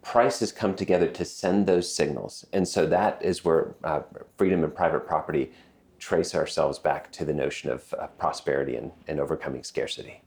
Prices 0.03 0.53
come 0.53 0.75
together 0.75 1.09
to 1.09 1.25
send 1.25 1.67
those 1.67 1.93
signals. 1.93 2.47
And 2.53 2.67
so, 2.67 2.87
that 2.87 3.21
is 3.23 3.45
where 3.45 3.75
uh, 3.85 4.03
freedom 4.37 4.65
and 4.65 4.75
private 4.75 5.07
property 5.07 5.53
trace 5.99 6.35
ourselves 6.35 6.79
back 6.79 7.11
to 7.13 7.25
the 7.25 7.35
notion 7.35 7.71
of 7.71 7.93
uh, 7.95 8.07
prosperity 8.19 8.77
and, 8.77 8.93
and 9.09 9.21
overcoming 9.21 9.65
scarcity. 9.65 10.23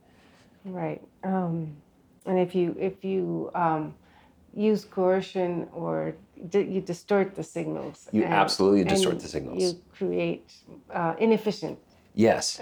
Right. 0.64 1.02
Um, 1.24 1.74
and 2.26 2.38
if 2.38 2.54
you, 2.54 2.76
if 2.78 3.04
you, 3.04 3.50
um, 3.54 3.94
use 4.54 4.84
coercion 4.84 5.68
or 5.72 6.14
you 6.52 6.80
distort 6.80 7.34
the 7.34 7.42
signals. 7.42 8.08
You 8.12 8.24
and, 8.24 8.34
absolutely 8.34 8.84
distort 8.84 9.20
the 9.20 9.28
signals. 9.28 9.62
You 9.62 9.80
create 9.96 10.52
uh, 10.92 11.14
inefficient. 11.18 11.78
Yes. 12.14 12.60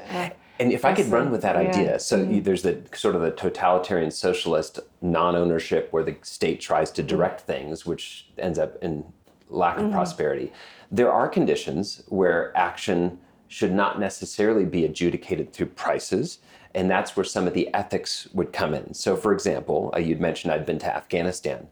And 0.61 0.73
if 0.73 0.85
I 0.85 0.93
could 0.93 1.07
run 1.07 1.31
with 1.31 1.43
that 1.43 1.57
yeah. 1.57 1.69
idea, 1.69 1.99
so 1.99 2.19
mm-hmm. 2.19 2.43
there's 2.43 2.63
the 2.63 2.83
sort 2.93 3.17
of 3.17 3.23
the 3.23 3.31
totalitarian 3.31 4.11
socialist 4.11 4.79
non-ownership 5.01 5.89
where 5.91 6.05
the 6.05 6.17
state 6.23 6.61
tries 6.61 6.91
to 6.93 7.03
mm-hmm. 7.03 7.09
direct 7.09 7.41
things, 7.41 7.87
which 7.87 8.29
ends 8.39 8.59
up 8.59 8.77
in 8.83 9.05
lack 9.49 9.79
of 9.79 9.85
mm-hmm. 9.85 9.93
prosperity. 9.93 10.53
There 10.93 11.11
are 11.11 11.29
conditions 11.29 12.03
where 12.09 12.57
action 12.57 13.19
should 13.49 13.73
not 13.73 13.99
necessarily 13.99 14.65
be 14.65 14.85
adjudicated 14.85 15.53
through 15.53 15.67
prices 15.67 16.39
and 16.75 16.89
that's 16.89 17.17
where 17.17 17.25
some 17.25 17.47
of 17.47 17.55
the 17.55 17.73
ethics 17.75 18.29
would 18.33 18.53
come 18.53 18.75
in. 18.75 18.95
So, 18.95 19.17
for 19.17 19.33
example, 19.33 19.93
uh, 19.95 19.99
you'd 19.99 20.21
mentioned 20.21 20.53
I'd 20.53 20.67
been 20.67 20.79
to 20.79 20.97
Afghanistan 20.97 21.67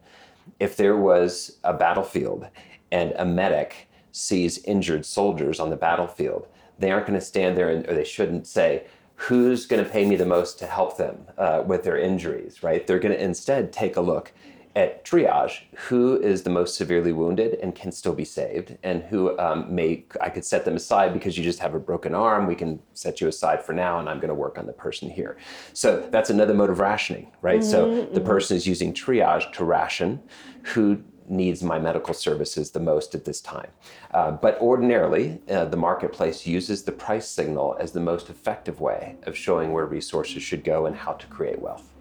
if 0.58 0.76
there 0.76 0.96
was 0.96 1.58
a 1.64 1.72
battlefield 1.72 2.48
and 2.90 3.12
a 3.16 3.24
medic 3.24 3.88
sees 4.12 4.58
injured 4.64 5.04
soldiers 5.04 5.60
on 5.60 5.70
the 5.70 5.76
battlefield, 5.76 6.48
they 6.78 6.90
aren't 6.90 7.06
going 7.06 7.18
to 7.18 7.24
stand 7.24 7.56
there 7.56 7.70
and, 7.70 7.88
or 7.88 7.94
they 7.94 8.04
shouldn't 8.04 8.46
say, 8.46 8.84
who's 9.16 9.66
going 9.66 9.84
to 9.84 9.90
pay 9.90 10.04
me 10.04 10.16
the 10.16 10.26
most 10.26 10.58
to 10.60 10.66
help 10.66 10.96
them 10.96 11.26
uh, 11.36 11.62
with 11.66 11.82
their 11.82 11.98
injuries, 11.98 12.62
right? 12.62 12.86
They're 12.86 13.00
going 13.00 13.14
to 13.14 13.22
instead 13.22 13.72
take 13.72 13.96
a 13.96 14.00
look 14.00 14.32
at 14.76 15.04
triage 15.04 15.62
who 15.74 16.20
is 16.20 16.44
the 16.44 16.50
most 16.50 16.76
severely 16.76 17.10
wounded 17.10 17.54
and 17.62 17.74
can 17.74 17.90
still 17.90 18.12
be 18.12 18.24
saved 18.24 18.76
and 18.84 19.02
who 19.04 19.36
um, 19.38 19.74
may 19.74 20.04
i 20.20 20.28
could 20.28 20.44
set 20.44 20.64
them 20.64 20.76
aside 20.76 21.12
because 21.12 21.36
you 21.36 21.42
just 21.42 21.58
have 21.58 21.74
a 21.74 21.80
broken 21.80 22.14
arm 22.14 22.46
we 22.46 22.54
can 22.54 22.78
set 22.94 23.20
you 23.20 23.26
aside 23.26 23.64
for 23.64 23.72
now 23.72 23.98
and 23.98 24.08
i'm 24.08 24.18
going 24.18 24.28
to 24.28 24.34
work 24.34 24.56
on 24.56 24.66
the 24.66 24.72
person 24.72 25.10
here. 25.10 25.36
So 25.72 26.06
that's 26.12 26.30
another 26.30 26.54
mode 26.54 26.70
of 26.70 26.78
rationing 26.78 27.32
right? 27.42 27.60
Mm-hmm, 27.60 27.70
so 27.70 28.04
the 28.12 28.20
person 28.20 28.56
is 28.56 28.66
using 28.66 28.92
triage 28.92 29.50
to 29.54 29.64
ration 29.64 30.20
who 30.62 31.02
needs 31.30 31.62
my 31.62 31.78
medical 31.78 32.14
services 32.14 32.70
the 32.70 32.80
most 32.80 33.14
at 33.14 33.24
this 33.24 33.40
time. 33.40 33.70
Uh, 34.12 34.30
but 34.30 34.58
ordinarily, 34.60 35.40
uh, 35.50 35.64
the 35.64 35.76
marketplace 35.76 36.46
uses 36.46 36.82
the 36.82 36.92
price 36.92 37.28
signal 37.28 37.76
as 37.80 37.92
the 37.92 38.00
most 38.00 38.30
effective 38.30 38.80
way 38.80 39.16
of 39.24 39.36
showing 39.36 39.72
where 39.72 39.86
resources 39.86 40.42
should 40.42 40.64
go 40.64 40.86
and 40.86 40.96
how 40.96 41.12
to 41.12 41.26
create 41.26 41.60
wealth. 41.60 41.92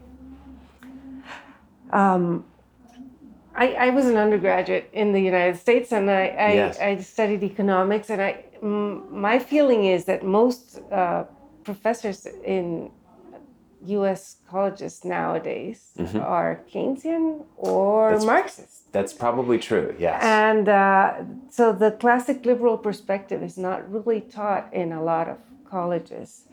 Um, 1.92 2.46
I, 3.56 3.74
I, 3.74 3.90
was 3.90 4.06
an 4.06 4.18
undergraduate 4.18 4.90
in 4.94 5.14
the 5.14 5.22
United 5.22 5.58
States 5.58 5.92
and 5.92 6.12
I, 6.12 6.28
I, 6.28 6.54
yes. 6.54 6.80
I 6.80 6.98
studied 6.98 7.44
economics. 7.44 8.10
And 8.10 8.22
I, 8.22 8.44
m- 8.62 9.20
my 9.20 9.40
feeling 9.40 9.86
is 9.86 10.06
that 10.06 10.24
most 10.24 10.80
uh, 10.92 11.24
professors 11.64 12.28
in 12.44 12.92
US 13.88 14.38
colleges 14.50 15.04
nowadays 15.06 15.92
mm-hmm. 15.98 16.20
are 16.20 16.64
Keynesian 16.72 17.46
or 17.56 18.12
that's, 18.12 18.26
Marxist. 18.26 18.92
That's 18.92 19.14
probably 19.14 19.58
true, 19.58 19.96
yes. 19.98 20.22
And 20.24 20.70
uh, 20.70 21.24
so 21.50 21.74
the 21.74 21.92
classic 21.92 22.46
liberal 22.46 22.78
perspective 22.78 23.44
is 23.44 23.58
not 23.58 23.90
really 23.92 24.22
taught 24.22 24.74
in 24.74 24.92
a 24.92 25.04
lot 25.04 25.28
of 25.30 25.38
colleges. 25.70 26.46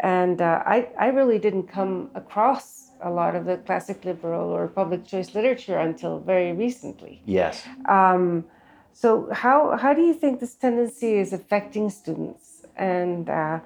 And 0.00 0.40
uh, 0.40 0.62
I, 0.66 0.88
I 0.98 1.06
really 1.06 1.38
didn't 1.38 1.68
come 1.68 2.10
across 2.14 2.90
a 3.00 3.10
lot 3.10 3.34
of 3.34 3.44
the 3.44 3.56
classic 3.58 4.04
liberal 4.04 4.50
or 4.50 4.68
public 4.68 5.06
choice 5.06 5.34
literature 5.34 5.78
until 5.78 6.18
very 6.18 6.52
recently. 6.52 7.22
Yes. 7.24 7.66
Um, 7.88 8.44
so 8.92 9.28
how 9.30 9.76
how 9.76 9.92
do 9.92 10.02
you 10.02 10.14
think 10.14 10.40
this 10.40 10.54
tendency 10.54 11.18
is 11.18 11.32
affecting 11.32 11.90
students 11.90 12.64
and 12.76 13.28
uh, 13.28 13.60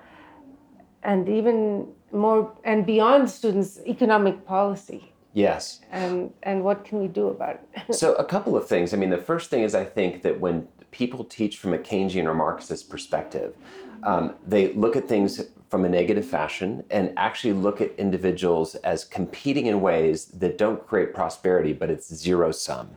and 1.03 1.29
even 1.29 1.87
more 2.13 2.53
and 2.65 2.85
beyond 2.87 3.31
students 3.31 3.79
economic 3.87 4.45
policy 4.47 5.13
Yes. 5.33 5.81
and 5.93 6.33
and 6.43 6.65
what 6.65 6.85
can 6.85 6.99
we 7.01 7.07
do 7.09 7.29
about 7.29 7.61
it 7.75 7.95
So, 8.03 8.15
a 8.15 8.25
couple 8.25 8.57
of 8.57 8.67
things. 8.67 8.93
I 8.93 8.97
mean, 8.97 9.11
the 9.11 9.19
first 9.19 9.49
thing 9.51 9.63
is 9.63 9.75
I 9.75 9.85
think 9.85 10.23
that 10.23 10.41
when 10.41 10.67
people 10.91 11.25
teach 11.25 11.59
from 11.59 11.73
a 11.73 11.79
Keynesian 11.79 12.25
or 12.27 12.35
Marxist 12.35 12.91
perspective, 12.91 13.55
um, 14.03 14.35
they 14.47 14.73
look 14.73 14.97
at 14.97 15.07
things 15.09 15.41
from 15.69 15.85
a 15.85 15.89
negative 15.89 16.27
fashion 16.27 16.83
and 16.91 17.13
actually 17.17 17.53
look 17.53 17.81
at 17.81 17.93
individuals 17.97 18.75
as 18.77 19.05
competing 19.05 19.67
in 19.67 19.81
ways 19.81 20.25
that 20.27 20.59
don't 20.59 20.85
create 20.85 21.15
prosperity, 21.15 21.73
but 21.73 21.91
it's 21.91 22.13
zero 22.13 22.51
sum. 22.51 22.91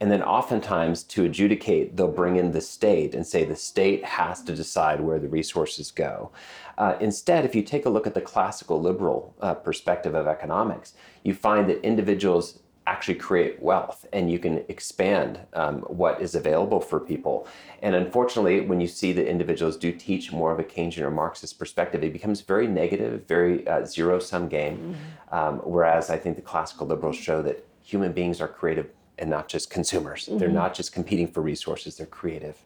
And 0.00 0.12
then 0.12 0.22
oftentimes 0.22 1.02
to 1.04 1.24
adjudicate, 1.24 1.96
they'll 1.96 2.06
bring 2.06 2.36
in 2.36 2.52
the 2.52 2.60
state 2.60 3.14
and 3.16 3.26
say 3.26 3.44
the 3.44 3.56
state 3.56 4.04
has 4.04 4.42
to 4.44 4.54
decide 4.54 5.00
where 5.00 5.18
the 5.18 5.28
resources 5.28 5.90
go. 5.90 6.30
Uh, 6.78 6.96
instead, 7.00 7.44
if 7.44 7.54
you 7.54 7.62
take 7.62 7.86
a 7.86 7.90
look 7.90 8.06
at 8.06 8.14
the 8.14 8.20
classical 8.20 8.80
liberal 8.80 9.34
uh, 9.40 9.54
perspective 9.54 10.14
of 10.14 10.26
economics, 10.26 10.94
you 11.22 11.34
find 11.34 11.68
that 11.68 11.84
individuals 11.84 12.60
actually 12.86 13.14
create 13.14 13.60
wealth 13.62 14.04
and 14.12 14.30
you 14.30 14.38
can 14.38 14.62
expand 14.68 15.40
um, 15.54 15.78
what 15.82 16.20
is 16.20 16.34
available 16.34 16.80
for 16.80 17.00
people. 17.00 17.46
And 17.80 17.94
unfortunately, 17.94 18.60
when 18.60 18.80
you 18.80 18.86
see 18.86 19.12
that 19.12 19.26
individuals 19.26 19.76
do 19.76 19.90
teach 19.90 20.32
more 20.32 20.52
of 20.52 20.58
a 20.58 20.64
Keynesian 20.64 21.02
or 21.02 21.10
Marxist 21.10 21.58
perspective, 21.58 22.04
it 22.04 22.12
becomes 22.12 22.42
very 22.42 22.66
negative, 22.66 23.26
very 23.26 23.66
uh, 23.66 23.86
zero 23.86 24.18
sum 24.18 24.48
game. 24.48 24.76
Mm-hmm. 24.76 25.34
Um, 25.34 25.58
whereas 25.64 26.10
I 26.10 26.18
think 26.18 26.36
the 26.36 26.42
classical 26.42 26.86
liberals 26.86 27.16
show 27.16 27.40
that 27.42 27.66
human 27.82 28.12
beings 28.12 28.40
are 28.40 28.48
creative 28.48 28.90
and 29.18 29.30
not 29.30 29.48
just 29.48 29.70
consumers. 29.70 30.26
Mm-hmm. 30.26 30.38
They're 30.38 30.48
not 30.48 30.74
just 30.74 30.92
competing 30.92 31.28
for 31.28 31.40
resources, 31.40 31.96
they're 31.96 32.06
creative. 32.06 32.58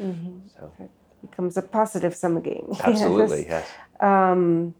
Mm-hmm. 0.00 0.38
So 0.56 0.72
it 0.80 0.90
becomes 1.30 1.56
a 1.56 1.62
positive 1.62 2.14
sum 2.14 2.40
game. 2.40 2.68
Absolutely, 2.80 3.46
yes. 3.46 3.68
Um, 4.00 4.74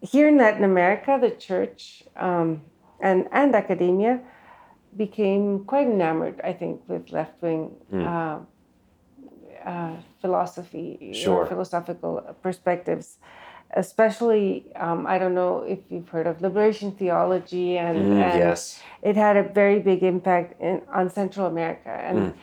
here 0.00 0.28
in 0.28 0.36
Latin 0.36 0.64
America, 0.64 1.18
the 1.20 1.30
church 1.30 2.02
um, 2.16 2.62
and, 3.00 3.28
and 3.32 3.54
academia 3.54 4.20
became 4.96 5.64
quite 5.64 5.86
enamored, 5.86 6.40
I 6.42 6.52
think, 6.52 6.82
with 6.88 7.10
left 7.12 7.40
wing 7.42 7.70
mm. 7.92 8.06
uh, 8.06 8.38
uh, 9.68 9.96
philosophy 10.20 11.12
sure. 11.12 11.38
or 11.38 11.46
philosophical 11.46 12.22
perspectives. 12.42 13.18
Especially, 13.72 14.64
um, 14.76 15.06
I 15.08 15.18
don't 15.18 15.34
know 15.34 15.64
if 15.66 15.80
you've 15.90 16.08
heard 16.08 16.28
of 16.28 16.40
liberation 16.40 16.92
theology, 16.92 17.76
and, 17.76 17.98
mm, 17.98 18.22
and 18.22 18.38
yes. 18.38 18.80
it 19.02 19.16
had 19.16 19.36
a 19.36 19.42
very 19.42 19.80
big 19.80 20.04
impact 20.04 20.60
in, 20.60 20.82
on 20.94 21.10
Central 21.10 21.46
America. 21.46 21.90
And 21.90 22.18
mm. 22.18 22.34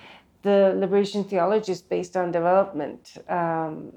The 0.44 0.74
liberation 0.78 1.24
theology 1.24 1.72
is 1.72 1.82
based 1.82 2.16
on 2.16 2.32
development, 2.32 3.18
um, 3.30 3.92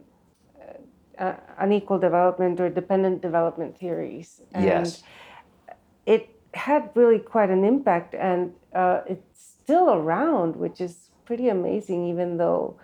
uh, 1.18 1.34
unequal 1.58 1.98
development 1.98 2.60
or 2.60 2.70
dependent 2.70 3.20
development 3.20 3.76
theories. 3.76 4.40
And 4.52 4.64
yes. 4.64 5.02
It 6.06 6.30
had 6.54 6.90
really 6.94 7.18
quite 7.18 7.50
an 7.50 7.64
impact, 7.64 8.14
and 8.14 8.54
uh, 8.72 9.00
it's 9.06 9.56
still 9.62 9.90
around, 9.90 10.56
which 10.56 10.80
is 10.80 11.10
pretty 11.24 11.48
amazing, 11.48 12.08
even 12.08 12.36
though 12.36 12.78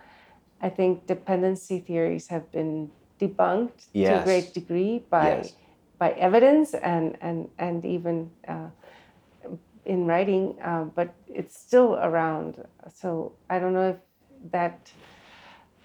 I 0.61 0.69
think 0.69 1.07
dependency 1.07 1.79
theories 1.79 2.27
have 2.27 2.51
been 2.51 2.91
debunked 3.19 3.87
yes. 3.93 4.09
to 4.09 4.21
a 4.21 4.23
great 4.23 4.53
degree 4.53 5.03
by 5.09 5.37
yes. 5.37 5.53
by 5.97 6.11
evidence 6.11 6.73
and 6.73 7.17
and 7.21 7.49
and 7.57 7.85
even 7.85 8.29
uh, 8.47 8.69
in 9.85 10.05
writing, 10.05 10.55
uh, 10.61 10.83
but 10.83 11.13
it's 11.27 11.57
still 11.59 11.95
around. 11.95 12.63
So 12.93 13.33
I 13.49 13.59
don't 13.59 13.73
know 13.73 13.89
if 13.89 13.97
that 14.51 14.91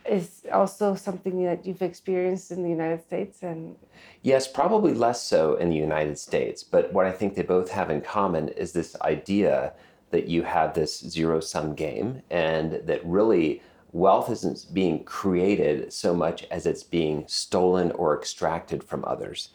is 0.08 0.42
also 0.52 0.94
something 0.94 1.44
that 1.44 1.66
you've 1.66 1.82
experienced 1.82 2.50
in 2.50 2.62
the 2.62 2.70
United 2.70 3.02
States 3.02 3.42
and 3.42 3.76
Yes, 4.22 4.48
probably 4.48 4.94
less 4.94 5.22
so 5.22 5.56
in 5.56 5.68
the 5.68 5.76
United 5.76 6.18
States, 6.18 6.62
but 6.62 6.92
what 6.92 7.06
I 7.06 7.12
think 7.12 7.34
they 7.34 7.42
both 7.42 7.70
have 7.70 7.90
in 7.90 8.00
common 8.00 8.48
is 8.48 8.72
this 8.72 8.96
idea 9.02 9.74
that 10.10 10.26
you 10.26 10.42
have 10.42 10.74
this 10.74 10.98
zero 10.98 11.40
sum 11.40 11.74
game 11.74 12.22
and 12.30 12.80
that 12.86 13.04
really 13.04 13.62
wealth 13.92 14.30
isn't 14.30 14.66
being 14.72 15.04
created 15.04 15.92
so 15.92 16.14
much 16.14 16.44
as 16.50 16.66
it's 16.66 16.82
being 16.82 17.24
stolen 17.26 17.90
or 17.92 18.16
extracted 18.16 18.82
from 18.82 19.04
others. 19.04 19.50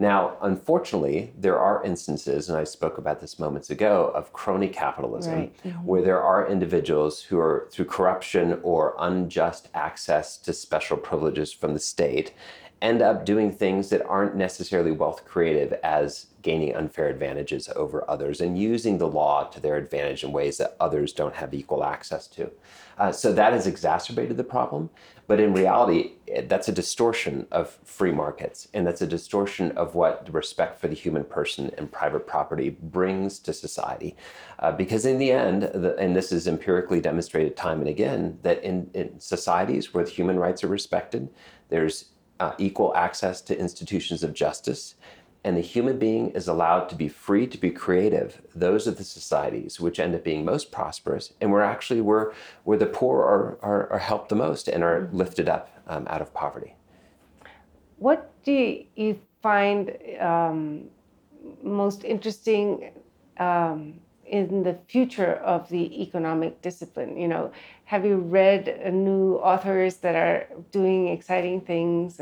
Now, 0.00 0.36
unfortunately, 0.42 1.32
there 1.36 1.58
are 1.58 1.82
instances, 1.84 2.48
and 2.48 2.56
I 2.56 2.62
spoke 2.62 2.98
about 2.98 3.20
this 3.20 3.40
moments 3.40 3.70
ago, 3.70 4.12
of 4.14 4.32
crony 4.32 4.68
capitalism, 4.68 5.34
right. 5.34 5.62
mm-hmm. 5.64 5.84
where 5.84 6.02
there 6.02 6.22
are 6.22 6.48
individuals 6.48 7.20
who 7.20 7.38
are, 7.40 7.68
through 7.72 7.86
corruption 7.86 8.60
or 8.62 8.94
unjust 9.00 9.68
access 9.74 10.36
to 10.38 10.52
special 10.52 10.96
privileges 10.96 11.52
from 11.52 11.74
the 11.74 11.80
state, 11.80 12.32
end 12.80 13.02
up 13.02 13.24
doing 13.24 13.52
things 13.52 13.88
that 13.88 14.04
aren't 14.06 14.36
necessarily 14.36 14.90
wealth 14.92 15.24
creative 15.24 15.72
as 15.82 16.26
gaining 16.42 16.74
unfair 16.74 17.08
advantages 17.08 17.68
over 17.74 18.08
others 18.08 18.40
and 18.40 18.58
using 18.58 18.98
the 18.98 19.08
law 19.08 19.44
to 19.44 19.60
their 19.60 19.76
advantage 19.76 20.22
in 20.22 20.30
ways 20.30 20.58
that 20.58 20.76
others 20.78 21.12
don't 21.12 21.34
have 21.34 21.52
equal 21.52 21.82
access 21.82 22.28
to. 22.28 22.50
Uh, 22.96 23.12
so 23.12 23.32
that 23.32 23.52
has 23.52 23.66
exacerbated 23.66 24.36
the 24.36 24.44
problem. 24.44 24.90
But 25.26 25.40
in 25.40 25.52
reality, 25.52 26.12
that's 26.44 26.68
a 26.68 26.72
distortion 26.72 27.46
of 27.50 27.78
free 27.84 28.12
markets, 28.12 28.68
and 28.72 28.86
that's 28.86 29.02
a 29.02 29.06
distortion 29.06 29.72
of 29.72 29.94
what 29.94 30.24
the 30.24 30.32
respect 30.32 30.80
for 30.80 30.88
the 30.88 30.94
human 30.94 31.24
person 31.24 31.70
and 31.76 31.92
private 31.92 32.26
property 32.26 32.70
brings 32.70 33.38
to 33.40 33.52
society. 33.52 34.16
Uh, 34.58 34.72
because 34.72 35.04
in 35.04 35.18
the 35.18 35.30
end, 35.30 35.64
the, 35.64 35.96
and 35.98 36.16
this 36.16 36.32
is 36.32 36.48
empirically 36.48 37.00
demonstrated 37.00 37.56
time 37.56 37.80
and 37.80 37.88
again, 37.88 38.38
that 38.42 38.62
in, 38.64 38.90
in 38.94 39.20
societies 39.20 39.92
where 39.92 40.04
human 40.06 40.38
rights 40.38 40.64
are 40.64 40.68
respected, 40.68 41.28
there's 41.68 42.06
uh, 42.40 42.52
equal 42.58 42.94
access 42.94 43.40
to 43.42 43.58
institutions 43.58 44.22
of 44.22 44.32
justice, 44.34 44.94
and 45.44 45.56
the 45.56 45.60
human 45.60 45.98
being 45.98 46.30
is 46.30 46.48
allowed 46.48 46.88
to 46.88 46.94
be 46.94 47.08
free 47.08 47.46
to 47.46 47.58
be 47.58 47.70
creative, 47.70 48.42
those 48.54 48.88
are 48.88 48.92
the 48.92 49.04
societies 49.04 49.80
which 49.80 50.00
end 50.00 50.14
up 50.14 50.24
being 50.24 50.44
most 50.44 50.72
prosperous, 50.72 51.32
and 51.40 51.52
where 51.52 51.62
actually 51.62 52.00
where, 52.00 52.32
where 52.64 52.78
the 52.78 52.86
poor 52.86 53.22
are, 53.22 53.58
are, 53.62 53.92
are 53.92 53.98
helped 53.98 54.28
the 54.28 54.34
most 54.34 54.68
and 54.68 54.82
are 54.82 55.08
lifted 55.12 55.48
up 55.48 55.70
um, 55.86 56.06
out 56.10 56.20
of 56.20 56.34
poverty. 56.34 56.74
What 57.96 58.30
do 58.44 58.84
you 58.94 59.20
find 59.42 59.96
um, 60.20 60.84
most 61.62 62.04
interesting 62.04 62.92
um, 63.38 64.00
in 64.30 64.62
the 64.62 64.76
future 64.86 65.34
of 65.34 65.68
the 65.68 66.02
economic 66.02 66.60
discipline? 66.62 67.16
You 67.16 67.28
know, 67.28 67.52
have 67.84 68.04
you 68.04 68.16
read 68.16 68.92
new 68.92 69.36
authors 69.36 69.96
that 69.98 70.14
are 70.14 70.46
doing 70.70 71.08
exciting 71.08 71.60
things? 71.60 72.20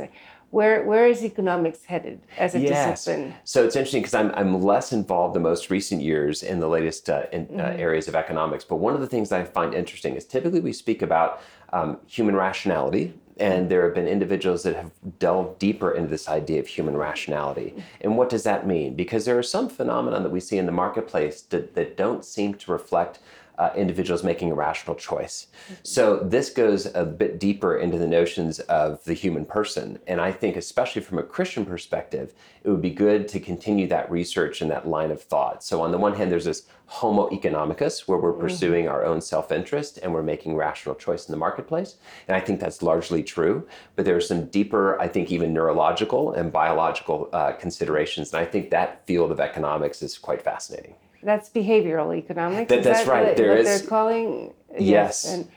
Where 0.50 0.84
where 0.84 1.06
is 1.06 1.24
economics 1.24 1.84
headed 1.84 2.20
as 2.38 2.54
a 2.54 2.60
yes. 2.60 3.04
discipline? 3.04 3.34
So 3.44 3.64
it's 3.64 3.76
interesting 3.76 4.02
because 4.02 4.14
I'm 4.14 4.30
I'm 4.34 4.62
less 4.62 4.92
involved 4.92 5.34
the 5.34 5.40
most 5.40 5.70
recent 5.70 6.02
years 6.02 6.42
in 6.42 6.60
the 6.60 6.68
latest 6.68 7.10
uh, 7.10 7.24
in, 7.32 7.42
uh, 7.42 7.44
mm-hmm. 7.44 7.60
uh, 7.60 7.82
areas 7.86 8.06
of 8.08 8.14
economics. 8.14 8.64
But 8.64 8.76
one 8.76 8.94
of 8.94 9.00
the 9.00 9.08
things 9.08 9.32
I 9.32 9.44
find 9.44 9.74
interesting 9.74 10.14
is 10.14 10.24
typically 10.24 10.60
we 10.60 10.72
speak 10.72 11.02
about 11.02 11.42
um, 11.72 11.98
human 12.06 12.36
rationality, 12.36 13.12
and 13.38 13.68
there 13.68 13.84
have 13.84 13.94
been 13.94 14.08
individuals 14.08 14.62
that 14.62 14.74
have 14.76 14.90
delved 15.18 15.58
deeper 15.58 15.92
into 15.92 16.08
this 16.08 16.28
idea 16.28 16.58
of 16.58 16.66
human 16.66 16.96
rationality. 16.96 17.74
And 18.00 18.16
what 18.16 18.30
does 18.30 18.44
that 18.44 18.66
mean? 18.66 18.94
Because 18.94 19.24
there 19.24 19.38
are 19.38 19.42
some 19.42 19.68
phenomena 19.68 20.20
that 20.20 20.30
we 20.30 20.40
see 20.40 20.56
in 20.56 20.66
the 20.66 20.72
marketplace 20.72 21.42
that, 21.42 21.74
that 21.74 21.96
don't 21.96 22.24
seem 22.24 22.54
to 22.54 22.72
reflect 22.72 23.18
uh, 23.58 23.70
individuals 23.76 24.22
making 24.22 24.50
a 24.50 24.54
rational 24.54 24.96
choice. 24.96 25.46
So 25.82 26.18
this 26.18 26.50
goes 26.50 26.86
a 26.94 27.04
bit 27.04 27.40
deeper 27.40 27.76
into 27.76 27.98
the 27.98 28.06
notions 28.06 28.60
of 28.60 29.02
the 29.04 29.14
human 29.14 29.44
person. 29.44 29.98
And 30.06 30.20
I 30.20 30.32
think, 30.32 30.56
especially 30.56 31.02
from 31.02 31.18
a 31.18 31.22
Christian 31.22 31.64
perspective, 31.64 32.34
it 32.64 32.70
would 32.70 32.82
be 32.82 32.90
good 32.90 33.28
to 33.28 33.40
continue 33.40 33.86
that 33.88 34.10
research 34.10 34.60
and 34.60 34.70
that 34.70 34.88
line 34.88 35.10
of 35.10 35.22
thought. 35.22 35.62
So 35.64 35.82
on 35.82 35.92
the 35.92 35.98
one 35.98 36.14
hand, 36.14 36.30
there's 36.30 36.44
this 36.44 36.66
homo 36.86 37.28
economicus, 37.30 38.06
where 38.06 38.18
we're 38.18 38.32
mm-hmm. 38.32 38.40
pursuing 38.40 38.88
our 38.88 39.04
own 39.04 39.20
self-interest 39.20 39.98
and 40.02 40.12
we're 40.12 40.22
making 40.22 40.54
rational 40.54 40.94
choice 40.94 41.26
in 41.26 41.32
the 41.32 41.38
marketplace. 41.38 41.96
And 42.28 42.36
I 42.36 42.40
think 42.40 42.60
that's 42.60 42.82
largely 42.82 43.22
true. 43.22 43.66
But 43.96 44.04
there's 44.04 44.28
some 44.28 44.46
deeper, 44.46 45.00
I 45.00 45.08
think, 45.08 45.32
even 45.32 45.52
neurological 45.52 46.32
and 46.32 46.52
biological 46.52 47.28
uh, 47.32 47.52
considerations. 47.52 48.32
And 48.32 48.40
I 48.40 48.44
think 48.44 48.70
that 48.70 49.06
field 49.06 49.32
of 49.32 49.40
economics 49.40 50.02
is 50.02 50.18
quite 50.18 50.42
fascinating 50.42 50.94
that's 51.22 51.48
behavioral 51.48 52.16
economics. 52.16 52.68
That, 52.68 52.82
that's 52.82 53.04
that 53.04 53.10
right. 53.10 53.26
What, 53.28 53.36
there 53.36 53.50
what 53.50 53.58
is, 53.58 53.80
they're 53.80 53.88
calling 53.88 54.52
yes. 54.72 54.80
yes. 54.80 55.32
And, 55.32 55.48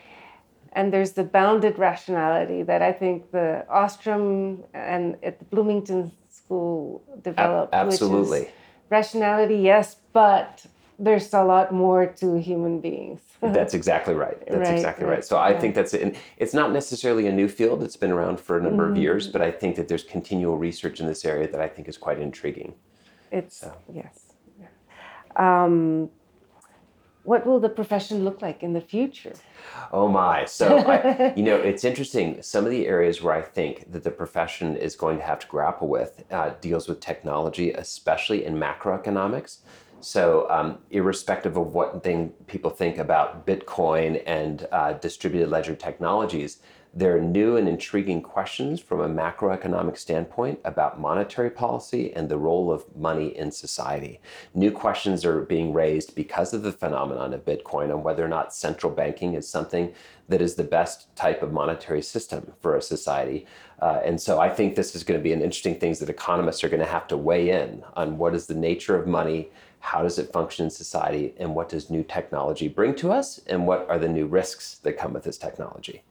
and 0.73 0.93
there's 0.93 1.13
the 1.13 1.23
bounded 1.23 1.77
rationality 1.79 2.63
that 2.63 2.81
I 2.81 2.91
think 2.91 3.31
the 3.31 3.65
Ostrom 3.69 4.63
and 4.73 5.17
at 5.23 5.39
the 5.39 5.45
Bloomington 5.45 6.11
School 6.29 7.03
developed. 7.23 7.73
Ab- 7.73 7.87
absolutely. 7.87 8.49
rationality, 8.89 9.57
yes, 9.57 9.97
but 10.13 10.65
there's 10.99 11.33
a 11.33 11.43
lot 11.43 11.73
more 11.73 12.05
to 12.05 12.39
human 12.39 12.81
beings. 12.81 13.21
that's 13.41 13.73
exactly 13.73 14.13
right. 14.13 14.37
That's 14.47 14.69
right, 14.69 14.75
exactly 14.75 15.05
right. 15.05 15.15
right. 15.15 15.25
So 15.25 15.37
I 15.37 15.57
think 15.57 15.73
that's 15.73 15.93
it. 15.93 16.01
And 16.01 16.15
it's 16.37 16.53
not 16.53 16.73
necessarily 16.73 17.27
a 17.27 17.31
new 17.31 17.47
field. 17.47 17.81
It's 17.83 17.95
been 17.95 18.11
around 18.11 18.39
for 18.39 18.57
a 18.57 18.61
number 18.61 18.83
mm-hmm. 18.83 18.97
of 18.97 19.01
years, 19.01 19.27
but 19.27 19.41
I 19.41 19.49
think 19.49 19.77
that 19.77 19.87
there's 19.87 20.03
continual 20.03 20.57
research 20.57 20.99
in 20.99 21.07
this 21.07 21.23
area 21.23 21.49
that 21.49 21.61
I 21.61 21.67
think 21.67 21.87
is 21.87 21.97
quite 21.97 22.19
intriguing. 22.19 22.73
It's 23.31 23.57
so. 23.61 23.73
yes. 23.93 24.28
Um, 25.35 26.09
what 27.23 27.45
will 27.45 27.59
the 27.59 27.69
profession 27.69 28.23
look 28.23 28.41
like 28.41 28.63
in 28.63 28.73
the 28.73 28.81
future? 28.81 29.33
Oh 29.91 30.07
my. 30.07 30.45
So, 30.45 30.79
I, 30.79 31.33
you 31.37 31.43
know, 31.43 31.57
it's 31.57 31.83
interesting. 31.83 32.41
Some 32.41 32.65
of 32.65 32.71
the 32.71 32.87
areas 32.87 33.21
where 33.21 33.35
I 33.35 33.41
think 33.41 33.91
that 33.91 34.03
the 34.03 34.11
profession 34.11 34.75
is 34.75 34.95
going 34.95 35.17
to 35.17 35.23
have 35.23 35.39
to 35.39 35.47
grapple 35.47 35.87
with 35.87 36.23
uh, 36.31 36.51
deals 36.61 36.87
with 36.87 37.01
technology, 37.01 37.71
especially 37.71 38.45
in 38.45 38.55
macroeconomics. 38.55 39.59
So, 40.01 40.49
um, 40.49 40.79
irrespective 40.91 41.57
of 41.57 41.73
what 41.73 42.03
thing 42.03 42.29
people 42.47 42.71
think 42.71 42.97
about 42.97 43.45
Bitcoin 43.45 44.23
and 44.25 44.65
uh, 44.71 44.93
distributed 44.93 45.49
ledger 45.49 45.75
technologies, 45.75 46.61
there 46.93 47.15
are 47.15 47.21
new 47.21 47.55
and 47.55 47.69
intriguing 47.69 48.21
questions 48.21 48.81
from 48.81 48.99
a 48.99 49.07
macroeconomic 49.07 49.95
standpoint 49.95 50.59
about 50.65 50.99
monetary 50.99 51.51
policy 51.51 52.11
and 52.13 52.27
the 52.27 52.37
role 52.37 52.71
of 52.71 52.83
money 52.95 53.37
in 53.37 53.51
society. 53.51 54.19
New 54.55 54.71
questions 54.71 55.23
are 55.23 55.41
being 55.41 55.71
raised 55.71 56.15
because 56.15 56.51
of 56.51 56.63
the 56.63 56.71
phenomenon 56.71 57.33
of 57.33 57.45
Bitcoin 57.45 57.93
on 57.93 58.01
whether 58.01 58.25
or 58.25 58.27
not 58.27 58.55
central 58.55 58.91
banking 58.91 59.35
is 59.35 59.47
something 59.47 59.93
that 60.29 60.41
is 60.41 60.55
the 60.55 60.63
best 60.63 61.15
type 61.15 61.43
of 61.43 61.53
monetary 61.53 62.01
system 62.01 62.53
for 62.59 62.75
a 62.75 62.81
society. 62.81 63.45
Uh, 63.81 63.99
and 64.03 64.19
so 64.19 64.39
I 64.39 64.49
think 64.49 64.75
this 64.75 64.95
is 64.95 65.03
going 65.03 65.19
to 65.19 65.23
be 65.23 65.33
an 65.33 65.41
interesting 65.41 65.79
thing 65.79 65.93
that 65.93 66.09
economists 66.09 66.63
are 66.63 66.69
going 66.69 66.81
to 66.81 66.85
have 66.85 67.07
to 67.09 67.17
weigh 67.17 67.51
in 67.51 67.83
on 67.95 68.17
what 68.17 68.33
is 68.33 68.47
the 68.47 68.55
nature 68.55 68.95
of 68.95 69.07
money, 69.07 69.49
how 69.79 70.01
does 70.01 70.17
it 70.17 70.33
function 70.33 70.65
in 70.65 70.69
society, 70.71 71.35
and 71.37 71.53
what 71.53 71.69
does 71.69 71.89
new 71.89 72.03
technology 72.03 72.67
bring 72.67 72.95
to 72.95 73.11
us, 73.11 73.39
and 73.47 73.67
what 73.67 73.87
are 73.89 73.99
the 73.99 74.09
new 74.09 74.25
risks 74.25 74.79
that 74.79 74.97
come 74.97 75.13
with 75.13 75.23
this 75.23 75.37
technology. 75.37 76.03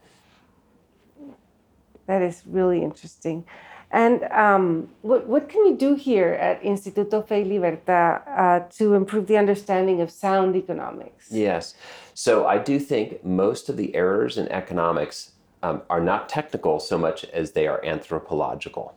That 2.08 2.22
is 2.22 2.42
really 2.46 2.82
interesting. 2.82 3.44
And 3.90 4.24
um, 4.24 4.88
what, 5.02 5.26
what 5.26 5.48
can 5.48 5.62
we 5.64 5.74
do 5.74 5.94
here 5.94 6.32
at 6.32 6.62
Instituto 6.62 7.26
Fe 7.26 7.44
Libertad 7.44 8.22
uh, 8.26 8.60
to 8.76 8.94
improve 8.94 9.26
the 9.26 9.38
understanding 9.38 10.00
of 10.00 10.10
sound 10.10 10.56
economics? 10.56 11.30
Yes. 11.30 11.74
So 12.14 12.46
I 12.46 12.58
do 12.58 12.78
think 12.78 13.24
most 13.24 13.68
of 13.68 13.76
the 13.76 13.94
errors 13.94 14.36
in 14.36 14.48
economics 14.48 15.32
um, 15.62 15.82
are 15.88 16.00
not 16.00 16.28
technical 16.28 16.80
so 16.80 16.98
much 16.98 17.24
as 17.26 17.52
they 17.52 17.66
are 17.66 17.84
anthropological. 17.84 18.94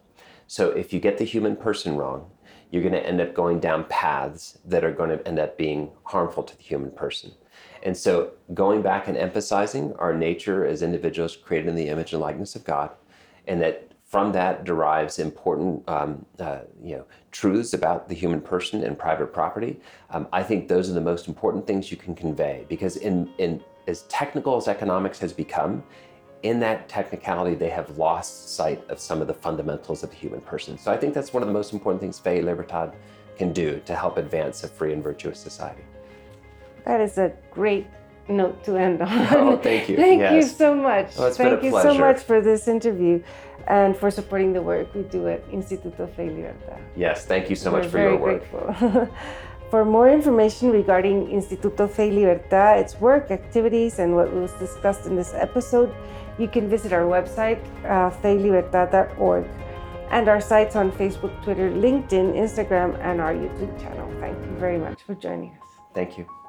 So 0.48 0.72
if 0.72 0.92
you 0.92 1.00
get 1.00 1.18
the 1.18 1.26
human 1.26 1.56
person 1.56 1.96
wrong, 1.96 2.30
you're 2.72 2.82
going 2.82 2.94
to 2.94 3.06
end 3.06 3.22
up 3.22 3.34
going 3.34 3.60
down 3.60 3.86
paths 3.86 4.58
that 4.66 4.84
are 4.84 4.92
going 4.92 5.10
to 5.10 5.28
end 5.28 5.40
up 5.40 5.58
being 5.58 5.92
harmful 6.04 6.44
to 6.44 6.56
the 6.56 6.64
human 6.64 6.92
person. 6.92 7.32
And 7.84 7.96
so 7.96 8.32
going 8.54 8.82
back 8.82 9.08
and 9.08 9.18
emphasizing 9.18 9.94
our 9.96 10.14
nature 10.14 10.66
as 10.66 10.82
individuals 10.82 11.36
created 11.36 11.68
in 11.70 11.76
the 11.76 11.90
image 11.90 12.14
and 12.14 12.22
likeness 12.22 12.56
of 12.56 12.64
God, 12.64 12.92
and 13.48 13.62
that 13.62 13.92
from 14.12 14.34
that 14.34 14.66
derives 14.66 15.20
important 15.20 15.88
um, 15.90 16.26
uh, 16.40 16.60
you 16.84 16.98
know, 16.98 17.06
truths 17.32 17.74
about 17.74 18.10
the 18.10 18.16
human 18.16 18.42
person 18.42 18.84
and 18.84 19.00
private 19.00 19.32
property. 19.32 19.80
Um, 20.10 20.28
I 20.34 20.44
think 20.44 20.68
those 20.68 20.90
are 20.90 20.94
the 20.94 21.00
most 21.00 21.30
important 21.30 21.66
things 21.66 21.90
you 21.92 21.96
can 21.96 22.14
convey 22.14 22.66
because 22.68 22.98
in, 22.98 23.30
in 23.38 23.64
as 23.88 24.02
technical 24.04 24.58
as 24.58 24.68
economics 24.68 25.18
has 25.20 25.32
become, 25.32 25.82
in 26.44 26.60
that 26.60 26.90
technicality, 26.90 27.56
they 27.56 27.70
have 27.70 27.98
lost 27.98 28.56
sight 28.56 28.84
of 28.90 29.00
some 29.00 29.22
of 29.22 29.28
the 29.28 29.34
fundamentals 29.34 30.04
of 30.04 30.10
the 30.10 30.16
human 30.18 30.42
person. 30.42 30.78
So 30.78 30.92
I 30.92 30.98
think 30.98 31.14
that's 31.14 31.34
one 31.34 31.42
of 31.42 31.48
the 31.48 31.54
most 31.54 31.72
important 31.72 32.02
things 32.02 32.20
Fe 32.20 32.42
Libertad 32.42 32.94
can 33.38 33.54
do 33.54 33.82
to 33.86 33.96
help 33.96 34.18
advance 34.18 34.64
a 34.64 34.68
free 34.68 34.92
and 34.92 35.02
virtuous 35.02 35.40
society. 35.40 35.84
That 36.84 37.00
is 37.00 37.18
a 37.18 37.32
great 37.52 37.88
note 38.28 38.64
to 38.64 38.78
end 38.78 39.02
on. 39.02 39.28
Oh, 39.32 39.58
thank 39.58 39.90
you. 39.90 39.96
thank 40.06 40.20
yes. 40.20 40.34
you 40.34 40.44
so 40.44 40.76
much. 40.76 41.18
Well, 41.18 41.32
thank 41.32 41.64
you 41.64 41.72
so 41.72 41.94
much 41.94 42.20
for 42.22 42.42
this 42.42 42.68
interview 42.68 43.22
and 43.68 43.96
for 43.96 44.10
supporting 44.12 44.54
the 44.54 44.62
work 44.62 44.94
we 44.94 45.04
do 45.04 45.28
at 45.28 45.48
Instituto 45.52 46.10
Fe 46.16 46.30
Libertad. 46.30 46.82
Yes, 46.96 47.26
thank 47.26 47.50
you 47.50 47.56
so 47.56 47.72
We're 47.72 47.82
much 47.82 47.92
for 47.92 48.00
your 48.00 48.18
work. 48.18 48.50
Grateful. 48.52 49.10
for 49.72 49.86
more 49.86 50.10
information 50.10 50.72
regarding 50.72 51.28
Instituto 51.28 51.90
Fe 51.90 52.12
Libertad, 52.12 52.80
its 52.80 53.00
work, 53.00 53.32
activities, 53.32 54.00
and 54.00 54.16
what 54.16 54.34
was 54.34 54.52
discussed 54.54 55.06
in 55.06 55.16
this 55.16 55.34
episode, 55.34 55.94
you 56.38 56.48
can 56.48 56.70
visit 56.70 56.92
our 56.92 57.04
website, 57.04 57.62
uh, 57.86 58.10
feylibertad.org, 58.22 59.46
and 60.10 60.28
our 60.28 60.42
sites 60.42 60.76
on 60.76 60.92
Facebook, 60.92 61.32
Twitter, 61.44 61.70
LinkedIn, 61.70 62.36
Instagram, 62.36 63.00
and 63.00 63.22
our 63.22 63.34
YouTube 63.34 63.80
channel. 63.80 64.12
Thank 64.20 64.38
you 64.46 64.52
very 64.58 64.78
much 64.78 65.02
for 65.04 65.16
joining 65.16 65.52
us. 65.52 65.70
Thank 65.94 66.18
you. 66.18 66.41